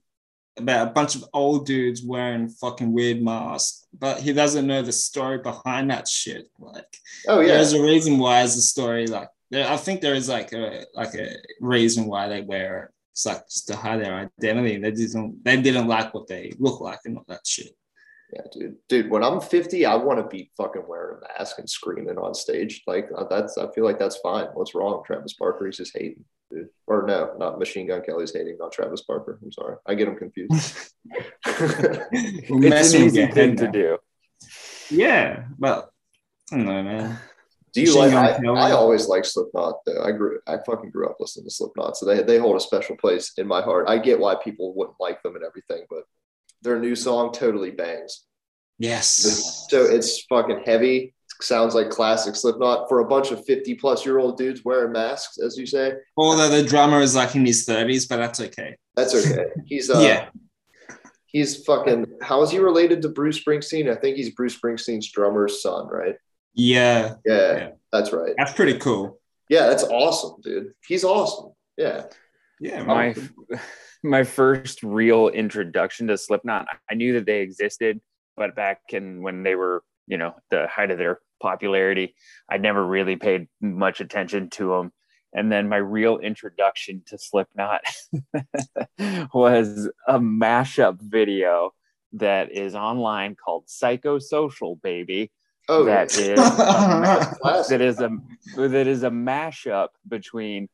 about 0.58 0.88
a 0.88 0.92
bunch 0.92 1.16
of 1.16 1.26
old 1.34 1.66
dudes 1.66 2.04
wearing 2.04 2.48
fucking 2.48 2.94
weird 2.94 3.22
masks, 3.22 3.88
but 3.98 4.20
he 4.20 4.34
doesn't 4.34 4.68
know 4.68 4.82
the 4.82 4.92
story 4.92 5.40
behind 5.40 5.90
that 5.90 6.08
shit. 6.08 6.50
Like, 6.60 6.98
oh 7.28 7.42
yeah, 7.42 7.56
there's 7.56 7.74
a 7.74 7.82
reason 7.84 8.20
why 8.20 8.44
is 8.44 8.56
the 8.56 8.62
story 8.62 9.08
like 9.08 9.30
there. 9.50 9.70
I 9.70 9.78
think 9.78 10.02
there 10.02 10.16
is 10.16 10.30
like 10.30 10.54
a 10.54 10.86
like 10.94 11.14
a 11.16 11.36
reason 11.60 12.06
why 12.06 12.30
they 12.30 12.42
wear 12.42 12.84
it. 12.84 12.90
It's 13.14 13.26
like 13.28 13.48
just 13.48 13.68
to 13.68 13.76
hide 13.76 14.02
their 14.02 14.30
identity. 14.42 14.78
They 14.78 14.92
didn't 14.92 15.44
they 15.44 15.62
didn't 15.62 15.88
like 15.88 16.14
what 16.16 16.28
they 16.28 16.52
look 16.58 16.82
like 16.82 17.00
and 17.06 17.18
all 17.18 17.26
that 17.28 17.46
shit. 17.46 17.72
yeah, 18.34 18.42
dude. 18.52 18.76
Dude, 18.90 19.10
when 19.12 19.24
I'm 19.24 19.40
50, 19.40 19.86
I 19.86 19.96
want 19.96 20.20
to 20.20 20.28
be 20.28 20.50
fucking 20.58 20.82
wearing 20.88 21.18
a 21.18 21.40
mask 21.40 21.60
and 21.60 21.70
screaming 21.70 22.18
on 22.18 22.34
stage. 22.34 22.82
Like 22.88 23.08
uh, 23.16 23.26
that's, 23.30 23.58
I 23.60 23.72
feel 23.72 23.84
like 23.84 24.00
that's 24.00 24.18
fine. 24.18 24.48
What's 24.56 24.74
wrong? 24.74 25.04
Travis 25.06 25.34
Barker, 25.34 25.68
he's 25.68 25.78
just 25.78 25.96
hating, 25.96 26.26
dude. 26.50 26.70
Or 26.88 27.06
no, 27.06 27.36
not 27.38 27.60
Machine 27.60 27.88
Gun 27.88 28.02
Kelly's 28.02 28.34
hating, 28.34 28.58
not 28.60 28.72
Travis 28.72 29.04
Barker. 29.08 29.38
I'm 29.44 29.52
sorry, 29.52 29.76
I 29.86 29.94
get 29.94 30.08
him 30.08 30.16
confused. 30.16 30.92
We're 31.06 32.08
It's 32.50 32.94
an 32.96 33.04
easy 33.04 33.28
thing 33.28 33.56
head 33.56 33.58
to 33.60 33.72
do. 33.72 33.98
Yeah, 34.90 35.44
well, 35.60 35.92
I 36.52 36.56
don't 36.56 36.66
know, 36.66 36.84
man. 36.84 37.20
Do 37.74 37.82
you 37.82 37.88
Machine 37.88 38.14
like? 38.14 38.40
I, 38.40 38.70
I 38.70 38.72
always 38.72 39.08
like 39.08 39.26
Slipknot. 39.26 39.80
Though 39.86 40.04
I 40.04 40.12
grew, 40.12 40.40
I 40.48 40.58
fucking 40.66 40.92
grew 40.92 41.08
up 41.08 41.18
listening 41.20 41.46
to 41.46 41.52
Slipknot, 41.52 41.98
so 41.98 42.06
they 42.06 42.22
they 42.22 42.38
hold 42.38 42.56
a 42.56 42.60
special 42.60 42.96
place 42.96 43.34
in 43.38 43.48
my 43.48 43.62
heart. 43.62 43.86
I 43.88 43.98
get 43.98 44.20
why 44.20 44.36
people 44.36 44.76
wouldn't 44.76 44.98
like 45.00 45.22
them 45.24 45.36
and 45.36 45.44
everything, 45.44 45.86
but 45.90 46.04
their 46.62 46.80
new 46.80 46.96
song 46.96 47.34
totally 47.34 47.72
bangs. 47.72 48.26
Yes. 48.80 49.66
So 49.70 49.84
it's 49.84 50.24
fucking 50.26 50.64
heavy. 50.66 51.14
Sounds 51.42 51.74
like 51.74 51.90
classic 51.90 52.36
Slipknot 52.36 52.88
for 52.88 53.00
a 53.00 53.06
bunch 53.06 53.32
of 53.32 53.44
fifty 53.46 53.74
plus 53.74 54.06
year 54.06 54.20
old 54.20 54.38
dudes 54.38 54.64
wearing 54.64 54.94
masks, 54.94 55.40
as 55.40 55.58
you 55.58 55.66
say. 55.66 55.94
Although 56.16 56.50
the 56.50 56.64
drummer 56.64 57.02
is 57.02 57.16
like 57.16 57.36
in 57.36 57.46
his 57.46 57.66
thirties, 57.66 58.06
but 58.06 58.18
that's 58.18 58.40
okay. 58.40 58.78
That's 58.96 59.16
okay. 59.16 59.46
He's 59.66 59.90
uh, 59.90 60.00
Yeah. 60.00 60.30
He's 61.26 61.66
fucking. 61.66 62.06
How 62.22 62.44
is 62.44 62.52
he 62.52 62.60
related 62.60 63.02
to 63.02 63.10
Bruce 63.10 63.44
Springsteen? 63.44 63.90
I 63.90 64.00
think 64.00 64.18
he's 64.18 64.30
Bruce 64.30 64.58
Springsteen's 64.58 65.12
drummer's 65.12 65.64
son, 65.64 65.88
right? 65.88 66.16
Yeah, 66.54 67.16
Yeah, 67.26 67.58
Yeah. 67.58 67.70
that's 67.92 68.12
right. 68.14 68.34
that's 68.38 68.54
pretty 68.54 68.78
cool. 68.80 69.20
Yeah, 69.50 69.68
that's 69.68 69.84
awesome, 69.84 70.42
dude. 70.42 70.74
He's 70.88 71.04
awesome. 71.04 71.52
Yeah. 71.78 72.06
Yeah, 72.60 72.84
my 72.84 73.16
my 74.04 74.24
first 74.24 74.84
real 74.84 75.28
introduction 75.30 76.08
to 76.08 76.18
Slipknot, 76.18 76.68
I 76.90 76.94
knew 76.94 77.14
that 77.14 77.26
they 77.26 77.42
existed, 77.42 78.00
but 78.38 78.56
back 78.56 78.80
in 78.90 79.22
when 79.22 79.44
they 79.44 79.56
were, 79.56 79.84
you 80.08 80.18
know, 80.18 80.36
the 80.50 80.68
height 80.68 80.92
of 80.92 80.98
their 80.98 81.20
popularity, 81.42 82.16
I 82.50 82.58
never 82.58 82.86
really 82.86 83.16
paid 83.16 83.48
much 83.62 84.00
attention 84.02 84.50
to 84.52 84.70
them. 84.70 84.94
And 85.34 85.52
then 85.52 85.68
my 85.68 85.78
real 85.78 86.20
introduction 86.20 87.02
to 87.08 87.18
Slipknot 87.18 87.82
was 89.34 89.90
a 90.08 90.20
mashup 90.20 91.02
video 91.02 91.72
that 92.14 92.52
is 92.52 92.76
online 92.76 93.36
called 93.36 93.66
Psychosocial 93.68 94.80
Baby. 94.82 95.32
Oh, 95.70 95.86
that 95.86 96.16
yeah. 96.18 96.34
is 96.34 96.40
a 96.40 97.00
ma- 97.00 97.34
Classic. 97.42 97.70
that 97.70 97.82
is 97.82 98.00
a 98.02 98.10
that 98.58 98.88
is 98.88 99.04
a 99.04 99.10
mashup 99.10 99.90
between 100.08 100.68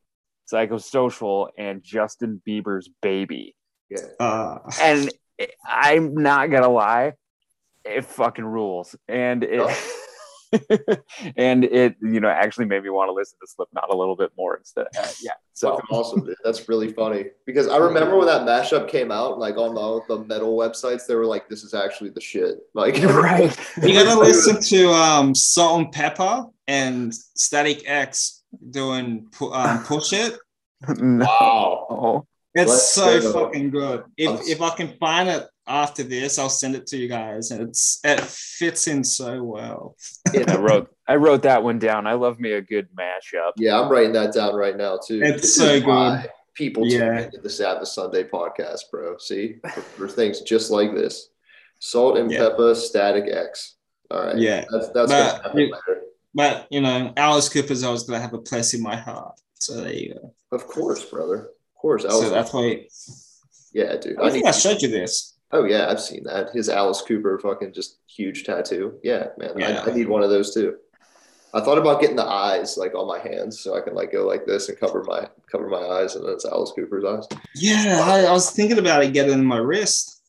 Psychosocial 0.52 1.48
and 1.56 1.82
Justin 1.82 2.42
Bieber's 2.46 2.88
Baby. 3.02 3.54
Yeah. 3.88 3.98
uh, 4.18 4.58
And 4.80 5.10
I'm 5.66 6.14
not 6.14 6.50
gonna 6.50 6.68
lie, 6.68 7.12
it 7.84 8.04
fucking 8.04 8.44
rules. 8.44 8.94
And 9.08 9.44
it 9.44 9.60
and 11.36 11.64
it 11.64 11.96
you 12.02 12.18
know 12.18 12.28
actually 12.28 12.64
made 12.64 12.82
me 12.82 12.90
want 12.90 13.08
to 13.08 13.12
listen 13.12 13.38
to 13.40 13.46
Slipknot 13.46 13.88
a 13.90 13.96
little 13.96 14.16
bit 14.16 14.30
more 14.36 14.56
instead. 14.56 14.86
Uh, 14.98 15.06
yeah. 15.22 15.32
So 15.52 15.80
awesome, 15.90 16.24
dude. 16.24 16.36
That's 16.44 16.68
really 16.68 16.92
funny 16.92 17.26
because 17.46 17.68
I 17.68 17.76
remember 17.76 18.16
when 18.16 18.26
that 18.26 18.42
mashup 18.42 18.88
came 18.88 19.12
out, 19.12 19.38
like 19.38 19.56
on 19.56 19.74
the, 19.74 20.16
the 20.16 20.24
metal 20.24 20.56
websites, 20.56 21.06
they 21.06 21.14
were 21.14 21.26
like, 21.26 21.48
"This 21.48 21.62
is 21.62 21.74
actually 21.74 22.10
the 22.10 22.20
shit." 22.20 22.58
Like, 22.74 22.94
right. 23.02 23.56
you 23.82 23.92
gotta 23.92 24.18
listen 24.18 24.60
to 24.60 24.88
um, 24.90 25.34
Salt-N-Pepa 25.34 26.50
and 26.66 27.14
Static 27.14 27.82
X 27.88 28.42
doing 28.70 29.28
pu- 29.32 29.52
um, 29.52 29.84
Push 29.84 30.12
It. 30.14 30.36
No. 30.98 31.26
wow. 31.26 32.26
It's 32.54 32.68
Let's 32.70 32.90
so 32.90 33.32
fucking 33.32 33.70
good. 33.70 34.04
If 34.16 34.28
I'm- 34.28 34.40
if 34.42 34.60
I 34.60 34.70
can 34.70 34.96
find 34.98 35.28
it 35.28 35.46
after 35.70 36.02
this, 36.02 36.38
I'll 36.38 36.48
send 36.50 36.74
it 36.74 36.86
to 36.88 36.96
you 36.96 37.08
guys. 37.08 37.50
And 37.50 37.62
it's 37.68 38.00
it 38.04 38.20
fits 38.20 38.86
in 38.88 39.04
so 39.04 39.42
well. 39.42 39.96
yeah, 40.34 40.44
I 40.48 40.56
wrote 40.56 40.94
I 41.06 41.16
wrote 41.16 41.42
that 41.42 41.62
one 41.62 41.78
down. 41.78 42.06
I 42.06 42.14
love 42.14 42.40
me 42.40 42.52
a 42.52 42.60
good 42.60 42.88
mashup. 42.98 43.52
Yeah, 43.56 43.80
I'm 43.80 43.90
writing 43.90 44.12
that 44.12 44.34
down 44.34 44.54
right 44.54 44.76
now 44.76 44.98
too. 45.04 45.20
It's 45.22 45.42
This 45.42 45.56
so 45.56 45.78
good. 45.80 45.86
why 45.88 46.26
People 46.54 46.86
tune 46.88 47.16
into 47.16 47.38
the 47.40 47.48
Sabbath 47.48 47.88
Sunday 47.88 48.24
podcast, 48.24 48.80
bro. 48.90 49.16
See, 49.18 49.54
for, 49.72 49.80
for 49.80 50.08
things 50.08 50.40
just 50.42 50.70
like 50.70 50.92
this, 50.94 51.30
Salt 51.78 52.18
and 52.18 52.30
Yeah. 52.30 52.48
Pepper, 52.50 52.74
Static 52.74 53.24
X. 53.32 53.76
All 54.10 54.24
right, 54.26 54.36
Yeah. 54.36 54.64
that's 54.70 54.88
that's 54.88 55.10
But 55.12 55.42
gonna 55.44 55.60
you- 55.60 55.74
But 56.34 56.66
you 56.70 56.80
know, 56.80 57.12
Alice 57.16 57.48
Cooper's 57.48 57.82
always 57.84 58.02
gonna 58.02 58.20
have 58.20 58.34
a 58.34 58.38
place 58.38 58.74
in 58.74 58.82
my 58.82 58.96
heart. 58.96 59.40
So 59.54 59.80
there 59.80 59.92
you 59.94 60.14
go. 60.14 60.34
Of 60.52 60.66
course, 60.66 61.04
brother. 61.04 61.36
Of 61.74 61.80
course. 61.80 62.02
So 62.02 62.28
that's 62.28 62.52
why 62.52 62.86
yeah, 63.72 63.96
dude. 63.96 64.18
I 64.20 64.26
I 64.26 64.30
think 64.30 64.46
I 64.46 64.50
showed 64.50 64.82
you 64.82 64.88
this. 64.88 65.29
Oh 65.52 65.64
yeah, 65.64 65.88
I've 65.88 66.00
seen 66.00 66.24
that. 66.24 66.50
His 66.50 66.68
Alice 66.68 67.02
Cooper 67.02 67.38
fucking 67.38 67.72
just 67.72 67.98
huge 68.06 68.44
tattoo. 68.44 68.98
Yeah, 69.02 69.28
man. 69.36 69.52
Yeah. 69.56 69.82
I, 69.84 69.90
I 69.90 69.94
need 69.94 70.08
one 70.08 70.22
of 70.22 70.30
those 70.30 70.54
too. 70.54 70.76
I 71.52 71.60
thought 71.60 71.78
about 71.78 72.00
getting 72.00 72.16
the 72.16 72.24
eyes 72.24 72.76
like 72.76 72.94
on 72.94 73.08
my 73.08 73.18
hands 73.18 73.58
so 73.58 73.76
I 73.76 73.80
can 73.80 73.94
like 73.94 74.12
go 74.12 74.24
like 74.24 74.46
this 74.46 74.68
and 74.68 74.78
cover 74.78 75.02
my 75.02 75.28
cover 75.50 75.68
my 75.68 75.78
eyes 75.78 76.14
and 76.14 76.24
then 76.24 76.34
it's 76.34 76.44
Alice 76.44 76.72
Cooper's 76.76 77.04
eyes. 77.04 77.26
Yeah, 77.56 78.00
I, 78.04 78.20
I 78.26 78.32
was 78.32 78.50
thinking 78.52 78.78
about 78.78 79.02
it 79.02 79.12
getting 79.12 79.32
in 79.32 79.44
my 79.44 79.56
wrist. 79.56 80.22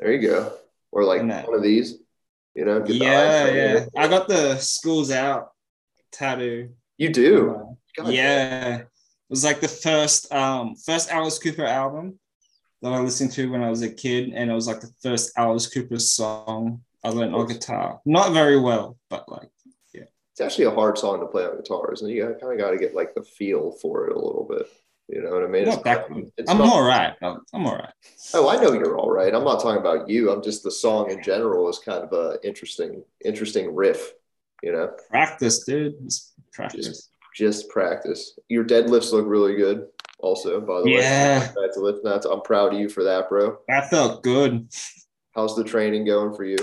There 0.00 0.12
you 0.12 0.28
go. 0.28 0.52
Or 0.90 1.04
like 1.04 1.22
one 1.22 1.54
of 1.54 1.62
these. 1.62 1.98
You 2.54 2.64
know, 2.64 2.80
get 2.80 2.88
the 2.88 2.94
Yeah, 2.94 3.44
eyes 3.46 3.54
yeah. 3.54 3.86
I 4.02 4.08
got 4.08 4.28
the 4.28 4.56
School's 4.56 5.10
Out 5.12 5.50
tattoo. 6.10 6.70
You 6.96 7.10
do. 7.10 7.76
God 7.96 8.08
yeah. 8.08 8.76
It 8.78 8.86
was 9.28 9.44
like 9.44 9.60
the 9.60 9.68
first 9.68 10.32
um 10.32 10.74
first 10.74 11.10
Alice 11.10 11.38
Cooper 11.38 11.64
album 11.64 12.18
that 12.82 12.92
I 12.92 12.98
listened 13.00 13.32
to 13.32 13.50
when 13.50 13.62
I 13.62 13.70
was 13.70 13.82
a 13.82 13.90
kid, 13.90 14.32
and 14.34 14.50
it 14.50 14.54
was 14.54 14.66
like 14.66 14.80
the 14.80 14.90
first 15.02 15.32
Alice 15.36 15.66
Cooper 15.66 15.98
song 15.98 16.82
I 17.04 17.08
learned 17.10 17.34
on 17.34 17.46
guitar. 17.46 18.00
Not 18.04 18.32
very 18.32 18.58
well, 18.58 18.96
but 19.08 19.28
like 19.30 19.48
yeah. 19.94 20.04
It's 20.32 20.40
actually 20.40 20.64
a 20.66 20.70
hard 20.72 20.98
song 20.98 21.20
to 21.20 21.26
play 21.26 21.44
on 21.44 21.56
guitar, 21.56 21.92
isn't 21.92 22.10
it? 22.10 22.14
You 22.14 22.36
kind 22.40 22.52
of 22.52 22.58
got 22.58 22.70
to 22.70 22.78
get 22.78 22.94
like 22.94 23.14
the 23.14 23.22
feel 23.22 23.72
for 23.80 24.06
it 24.08 24.12
a 24.16 24.18
little 24.18 24.46
bit. 24.48 24.66
You 25.08 25.22
know 25.22 25.30
what 25.30 25.44
I 25.44 25.46
mean? 25.46 25.66
not 25.66 25.84
that 25.84 26.08
good. 26.12 26.32
I'm 26.48 26.58
not- 26.58 26.68
all 26.72 26.82
right. 26.82 27.14
I'm, 27.22 27.40
I'm 27.54 27.64
all 27.66 27.76
right. 27.76 27.92
Oh, 28.34 28.48
I 28.48 28.60
know 28.60 28.72
you're 28.72 28.98
all 28.98 29.10
right. 29.10 29.32
I'm 29.32 29.44
not 29.44 29.62
talking 29.62 29.80
about 29.80 30.08
you. 30.08 30.32
I'm 30.32 30.42
just 30.42 30.64
the 30.64 30.70
song 30.70 31.12
in 31.12 31.22
general 31.22 31.68
is 31.68 31.78
kind 31.78 32.02
of 32.02 32.12
a 32.12 32.38
interesting, 32.44 33.04
interesting 33.24 33.72
riff. 33.72 34.12
You 34.64 34.72
know, 34.72 34.90
Practice, 35.08 35.64
dude. 35.64 35.94
Just 36.02 36.32
practice. 36.52 37.10
just 37.36 37.68
practice. 37.68 38.36
Your 38.48 38.64
deadlifts 38.64 39.12
look 39.12 39.26
really 39.28 39.54
good. 39.54 39.86
Also, 40.18 40.60
by 40.60 40.80
the 40.80 40.88
Yeah. 40.88 41.52
way, 41.54 41.68
to 41.74 41.80
lift 41.80 42.04
nuts. 42.04 42.26
I'm 42.26 42.40
proud 42.40 42.72
of 42.74 42.80
you 42.80 42.88
for 42.88 43.04
that, 43.04 43.28
bro. 43.28 43.58
That 43.68 43.90
felt 43.90 44.22
good. 44.22 44.68
How's 45.34 45.54
the 45.56 45.64
training 45.64 46.06
going 46.06 46.34
for 46.34 46.44
you? 46.44 46.56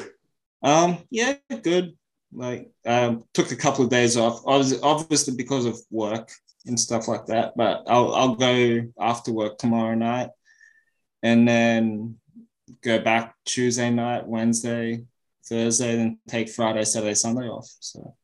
Um, 0.63 0.98
yeah, 1.10 1.36
good. 1.62 1.95
Like, 2.33 2.72
um, 2.86 3.25
took 3.33 3.51
a 3.51 3.55
couple 3.55 3.83
of 3.83 3.91
days 3.91 4.17
off. 4.17 4.41
I 4.48 4.57
was 4.57 4.81
obviously 4.81 5.36
because 5.36 5.65
of 5.65 5.79
work 5.91 6.31
and 6.65 6.79
stuff 6.79 7.07
like 7.07 7.27
that, 7.27 7.53
but 7.55 7.83
I'll 7.88 8.13
I'll 8.15 8.36
go 8.36 8.81
after 9.00 9.31
work 9.31 9.57
tomorrow 9.57 9.93
night 9.95 10.29
and 11.22 11.48
then 11.48 12.17
go 12.81 13.00
back 13.00 13.36
Tuesday 13.45 13.91
night, 13.91 14.25
Wednesday, 14.25 15.03
Thursday, 15.45 15.95
then 15.95 16.19
take 16.27 16.50
Friday, 16.50 16.83
Saturday, 16.86 17.13
Sunday 17.13 17.48
off. 17.50 17.69
So 17.79 18.15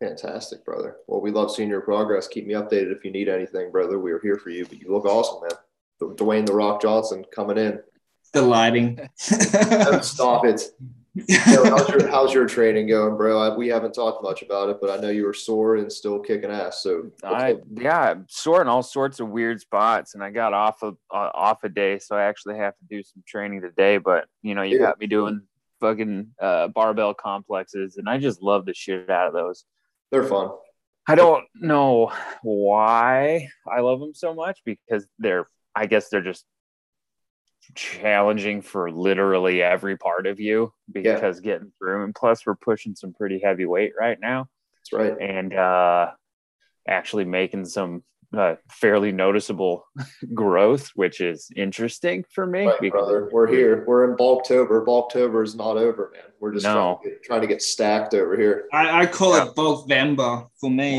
Fantastic, 0.00 0.64
brother. 0.64 0.96
Well, 1.06 1.20
we 1.20 1.30
love 1.30 1.50
seeing 1.50 1.68
your 1.70 1.80
progress. 1.80 2.28
Keep 2.28 2.46
me 2.46 2.54
updated 2.54 2.94
if 2.94 3.04
you 3.04 3.10
need 3.10 3.28
anything, 3.28 3.70
brother. 3.70 3.98
We 3.98 4.12
are 4.12 4.18
here 4.20 4.36
for 4.36 4.50
you. 4.50 4.66
But 4.66 4.78
you 4.80 4.92
look 4.92 5.06
awesome, 5.06 5.40
man. 5.42 6.14
Dwayne 6.16 6.44
the 6.46 6.52
Rock 6.52 6.82
Johnson 6.82 7.24
coming 7.34 7.56
in. 7.56 7.80
the 8.34 8.42
lighting. 8.42 9.00
Stop 9.16 10.44
it. 10.44 10.62
Yo, 11.28 11.64
how's, 11.64 11.88
your, 11.88 12.08
how's 12.08 12.34
your 12.34 12.44
training 12.46 12.88
going, 12.88 13.16
bro? 13.16 13.40
I, 13.40 13.56
we 13.56 13.68
haven't 13.68 13.94
talked 13.94 14.22
much 14.22 14.42
about 14.42 14.68
it, 14.68 14.76
but 14.82 14.90
I 14.90 15.00
know 15.00 15.08
you 15.08 15.24
were 15.24 15.32
sore 15.32 15.76
and 15.76 15.90
still 15.90 16.18
kicking 16.18 16.50
ass. 16.50 16.82
So 16.82 17.10
I 17.24 17.56
yeah, 17.74 18.10
I'm 18.10 18.26
sore 18.28 18.60
in 18.60 18.68
all 18.68 18.82
sorts 18.82 19.18
of 19.18 19.30
weird 19.30 19.58
spots, 19.62 20.12
and 20.12 20.22
I 20.22 20.28
got 20.28 20.52
off 20.52 20.82
of 20.82 20.98
uh, 21.10 21.30
off 21.32 21.64
a 21.64 21.70
day, 21.70 21.98
so 21.98 22.16
I 22.16 22.24
actually 22.24 22.58
have 22.58 22.74
to 22.76 22.84
do 22.90 23.02
some 23.02 23.22
training 23.26 23.62
today. 23.62 23.96
But 23.96 24.26
you 24.42 24.54
know, 24.54 24.60
you 24.60 24.76
Yeah. 24.78 24.88
got 24.88 25.00
me 25.00 25.06
doing 25.06 25.40
fucking 25.80 26.32
uh, 26.38 26.68
barbell 26.68 27.14
complexes, 27.14 27.96
and 27.96 28.06
I 28.10 28.18
just 28.18 28.42
love 28.42 28.66
the 28.66 28.74
shit 28.74 29.08
out 29.08 29.26
of 29.28 29.32
those. 29.32 29.64
They're 30.10 30.24
fun. 30.24 30.50
I 31.08 31.14
don't 31.14 31.44
know 31.54 32.12
why 32.42 33.48
I 33.70 33.80
love 33.80 34.00
them 34.00 34.14
so 34.14 34.34
much 34.34 34.60
because 34.64 35.06
they're, 35.18 35.46
I 35.74 35.86
guess 35.86 36.08
they're 36.08 36.20
just 36.20 36.44
challenging 37.74 38.62
for 38.62 38.90
literally 38.90 39.62
every 39.62 39.96
part 39.96 40.26
of 40.26 40.40
you 40.40 40.72
because 40.90 41.40
getting 41.40 41.72
through. 41.78 42.04
And 42.04 42.14
plus, 42.14 42.44
we're 42.44 42.56
pushing 42.56 42.94
some 42.96 43.12
pretty 43.12 43.40
heavy 43.42 43.66
weight 43.66 43.92
right 43.98 44.18
now 44.20 44.48
That's 44.78 44.92
right. 44.92 45.16
and 45.20 45.54
uh, 45.54 46.10
actually 46.88 47.24
making 47.24 47.66
some 47.66 48.02
uh, 48.36 48.54
fairly 48.70 49.12
noticeable 49.12 49.86
growth, 50.34 50.90
which 50.94 51.20
is 51.20 51.50
interesting 51.54 52.24
for 52.30 52.46
me. 52.46 52.66
Right, 52.66 52.90
brother. 52.90 53.28
We're 53.32 53.46
here. 53.46 53.84
We're 53.86 54.10
in 54.10 54.16
Bulktober. 54.16 54.84
Bulktober 54.84 55.44
is 55.44 55.54
not 55.54 55.76
over, 55.76 56.10
man. 56.14 56.22
We're 56.40 56.52
just 56.52 56.64
No. 56.64 57.00
trying, 57.00 57.02
to 57.02 57.08
get, 57.10 57.22
trying 57.24 57.40
to 57.42 57.46
get 57.46 57.62
stacked 57.62 58.14
over 58.14 58.36
here. 58.36 58.66
I, 58.72 59.02
I 59.02 59.06
call 59.06 59.34
it 59.36 59.54
bulk 59.54 59.88
Vember 59.88 60.48
for 60.60 60.70
me. 60.70 60.98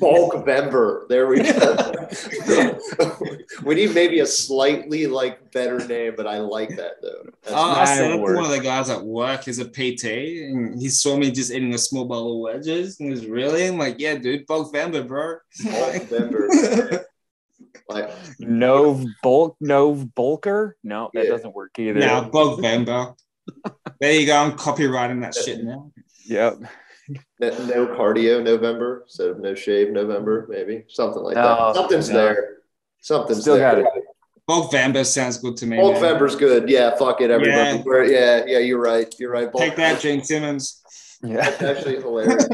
Bulkvember. 0.00 1.08
There 1.08 1.26
we 1.26 1.42
go. 1.42 1.92
we 3.64 3.74
need 3.74 3.94
maybe 3.94 4.20
a 4.20 4.26
slightly 4.26 5.06
like 5.06 5.50
better 5.52 5.78
name, 5.86 6.14
but 6.16 6.26
I 6.26 6.38
like 6.38 6.70
that 6.70 6.94
though. 7.02 7.24
That's 7.42 7.54
Oh, 7.54 7.70
I 7.70 7.84
that 7.84 7.96
said 7.96 8.20
one 8.20 8.36
of 8.44 8.50
the 8.50 8.60
guys 8.60 8.90
at 8.90 9.02
work 9.02 9.48
is 9.48 9.58
a 9.58 9.64
PT, 9.68 10.04
and 10.04 10.80
he 10.80 10.88
saw 10.88 11.16
me 11.16 11.30
just 11.30 11.50
eating 11.50 11.74
a 11.74 11.78
small 11.78 12.04
bowl 12.04 12.34
of 12.34 12.54
wedges, 12.54 12.98
and 13.00 13.08
he 13.08 13.10
was 13.12 13.26
really, 13.26 13.66
I'm 13.66 13.78
like, 13.78 13.96
yeah, 13.98 14.16
dude, 14.16 14.46
bulk 14.46 14.72
Vember, 14.74 15.06
bro. 15.06 15.36
Bulkvember. 15.62 17.04
like 17.88 18.10
No 18.40 19.04
bulk, 19.22 19.56
no 19.60 19.94
bulker. 19.94 20.72
No, 20.82 21.10
that 21.14 21.24
Yeah. 21.24 21.30
doesn't 21.30 21.54
work 21.54 21.78
either. 21.78 21.98
now, 22.00 22.28
bulk 22.28 22.60
Vember. 22.60 23.14
There 24.00 24.12
you 24.12 24.26
go. 24.26 24.36
I'm 24.36 24.52
copywriting 24.52 25.20
that 25.22 25.34
shit 25.34 25.62
now. 25.62 25.92
Yep. 26.24 26.62
No 27.08 27.48
no 27.66 27.86
cardio 27.96 28.42
November 28.42 29.02
instead 29.06 29.28
of 29.28 29.38
no 29.40 29.54
shave 29.54 29.90
November, 29.92 30.46
maybe 30.48 30.84
something 30.88 31.22
like 31.22 31.34
No, 31.36 31.42
that. 31.42 31.58
Oh, 31.60 31.72
Something's 31.74 32.10
no. 32.10 32.16
there. 32.16 32.56
Something's 33.00 33.40
Still 33.42 33.56
there. 33.56 33.70
got 33.76 33.78
it. 33.96 34.04
Bulk 34.46 34.70
Vember 34.72 35.04
sounds 35.04 35.38
good 35.38 35.56
to 35.58 35.66
me. 35.66 35.76
man. 35.76 35.84
Bulkvember's 35.84 36.36
good. 36.36 36.68
Yeah, 36.68 36.96
fuck 36.96 37.20
it, 37.20 37.30
everybody. 37.30 37.78
Yeah. 37.78 37.82
We're- 37.84 38.12
Yeah, 38.12 38.44
yeah, 38.46 38.58
you're 38.58 38.80
right. 38.80 39.12
You're 39.18 39.30
right. 39.32 39.50
Take 39.56 39.74
that, 39.76 39.96
Bulkvember. 39.96 40.00
Gene 40.00 40.22
Simmons. 40.22 40.82
That's 41.22 41.60
Yeah. 41.60 41.68
actually 41.68 41.96
hilarious. 41.96 42.46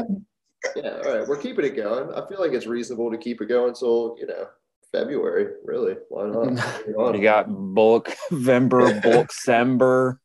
yeah, 0.75 0.99
all 1.05 1.17
right. 1.19 1.27
We're 1.27 1.37
keeping 1.37 1.65
it 1.65 1.75
going. 1.75 2.11
I 2.13 2.27
feel 2.27 2.39
like 2.39 2.51
it's 2.53 2.65
reasonable 2.65 3.11
to 3.11 3.17
keep 3.17 3.41
it 3.41 3.45
going 3.47 3.69
until, 3.69 4.15
you 4.19 4.25
know, 4.25 4.47
February, 4.91 5.53
really. 5.65 5.95
Why 6.09 6.27
not? 6.27 6.43
Bring 6.45 6.57
it 6.57 6.95
on. 6.97 7.13
You 7.15 7.21
got 7.21 7.45
bulk 7.49 8.09
Vember, 8.31 9.01
bulk 9.03 9.27
Sember, 9.47 10.17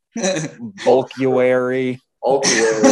bulkuary. 0.85 1.99
Bulkier. 2.23 2.83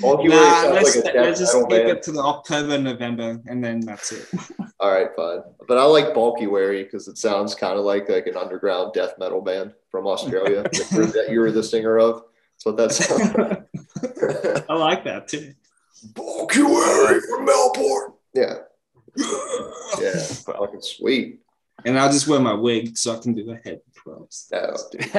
Bulky 0.00 0.28
Ray 0.28 0.34
nah, 0.36 0.70
let's, 0.72 0.96
like 0.96 1.14
let's 1.14 1.40
just 1.40 1.54
metal 1.54 1.68
keep 1.68 1.78
band. 1.86 1.90
it 1.98 2.02
to 2.04 2.12
the 2.12 2.20
October, 2.20 2.78
November, 2.78 3.40
and 3.46 3.62
then 3.62 3.80
that's 3.80 4.12
it. 4.12 4.26
All 4.80 4.90
right, 4.92 5.08
fine. 5.14 5.40
But 5.68 5.78
I 5.78 5.84
like 5.84 6.14
Bulky 6.14 6.46
Wary 6.46 6.84
because 6.84 7.06
it 7.08 7.18
sounds 7.18 7.54
kind 7.54 7.78
of 7.78 7.84
like 7.84 8.08
like 8.08 8.26
an 8.26 8.36
underground 8.36 8.92
death 8.94 9.14
metal 9.18 9.40
band 9.42 9.74
from 9.90 10.06
Australia 10.06 10.62
that 10.72 10.90
you're- 10.92 11.06
that 11.06 11.26
you 11.30 11.40
were 11.40 11.52
the 11.52 11.62
singer 11.62 11.98
of. 11.98 12.22
So 12.58 12.72
That's 12.72 13.08
what 13.08 13.18
that 13.18 13.34
sounds 13.34 13.64
like. 14.62 14.64
I 14.70 14.74
like 14.74 15.04
that 15.04 15.28
too. 15.28 15.54
Bulky 16.14 16.62
Wary 16.62 17.20
from 17.22 17.44
Melbourne. 17.46 18.12
Yeah. 18.34 18.54
Yeah. 20.00 20.18
Fucking 20.18 20.82
sweet. 20.82 21.40
And 21.84 21.98
I'll 21.98 22.12
just 22.12 22.28
wear 22.28 22.38
my 22.40 22.52
wig 22.54 22.96
so 22.96 23.14
I 23.16 23.18
can 23.18 23.32
do 23.34 23.44
the 23.44 23.56
head 23.64 23.80
props. 23.94 24.48
No, 24.52 24.76
dude. 24.92 25.10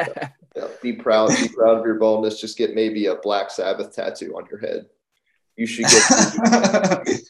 Yeah, 0.56 0.68
be 0.82 0.94
proud. 0.94 1.30
Be 1.30 1.48
proud 1.48 1.80
of 1.80 1.86
your 1.86 1.96
baldness. 1.96 2.42
Just 2.42 2.58
get 2.58 2.76
maybe 2.76 3.06
a 3.06 3.16
Black 3.16 3.52
Sabbath 3.52 3.96
tattoo 3.96 4.36
on 4.36 4.48
your 4.50 4.60
head. 4.60 4.88
You 5.56 5.66
should 5.66 5.86
get 5.86 5.92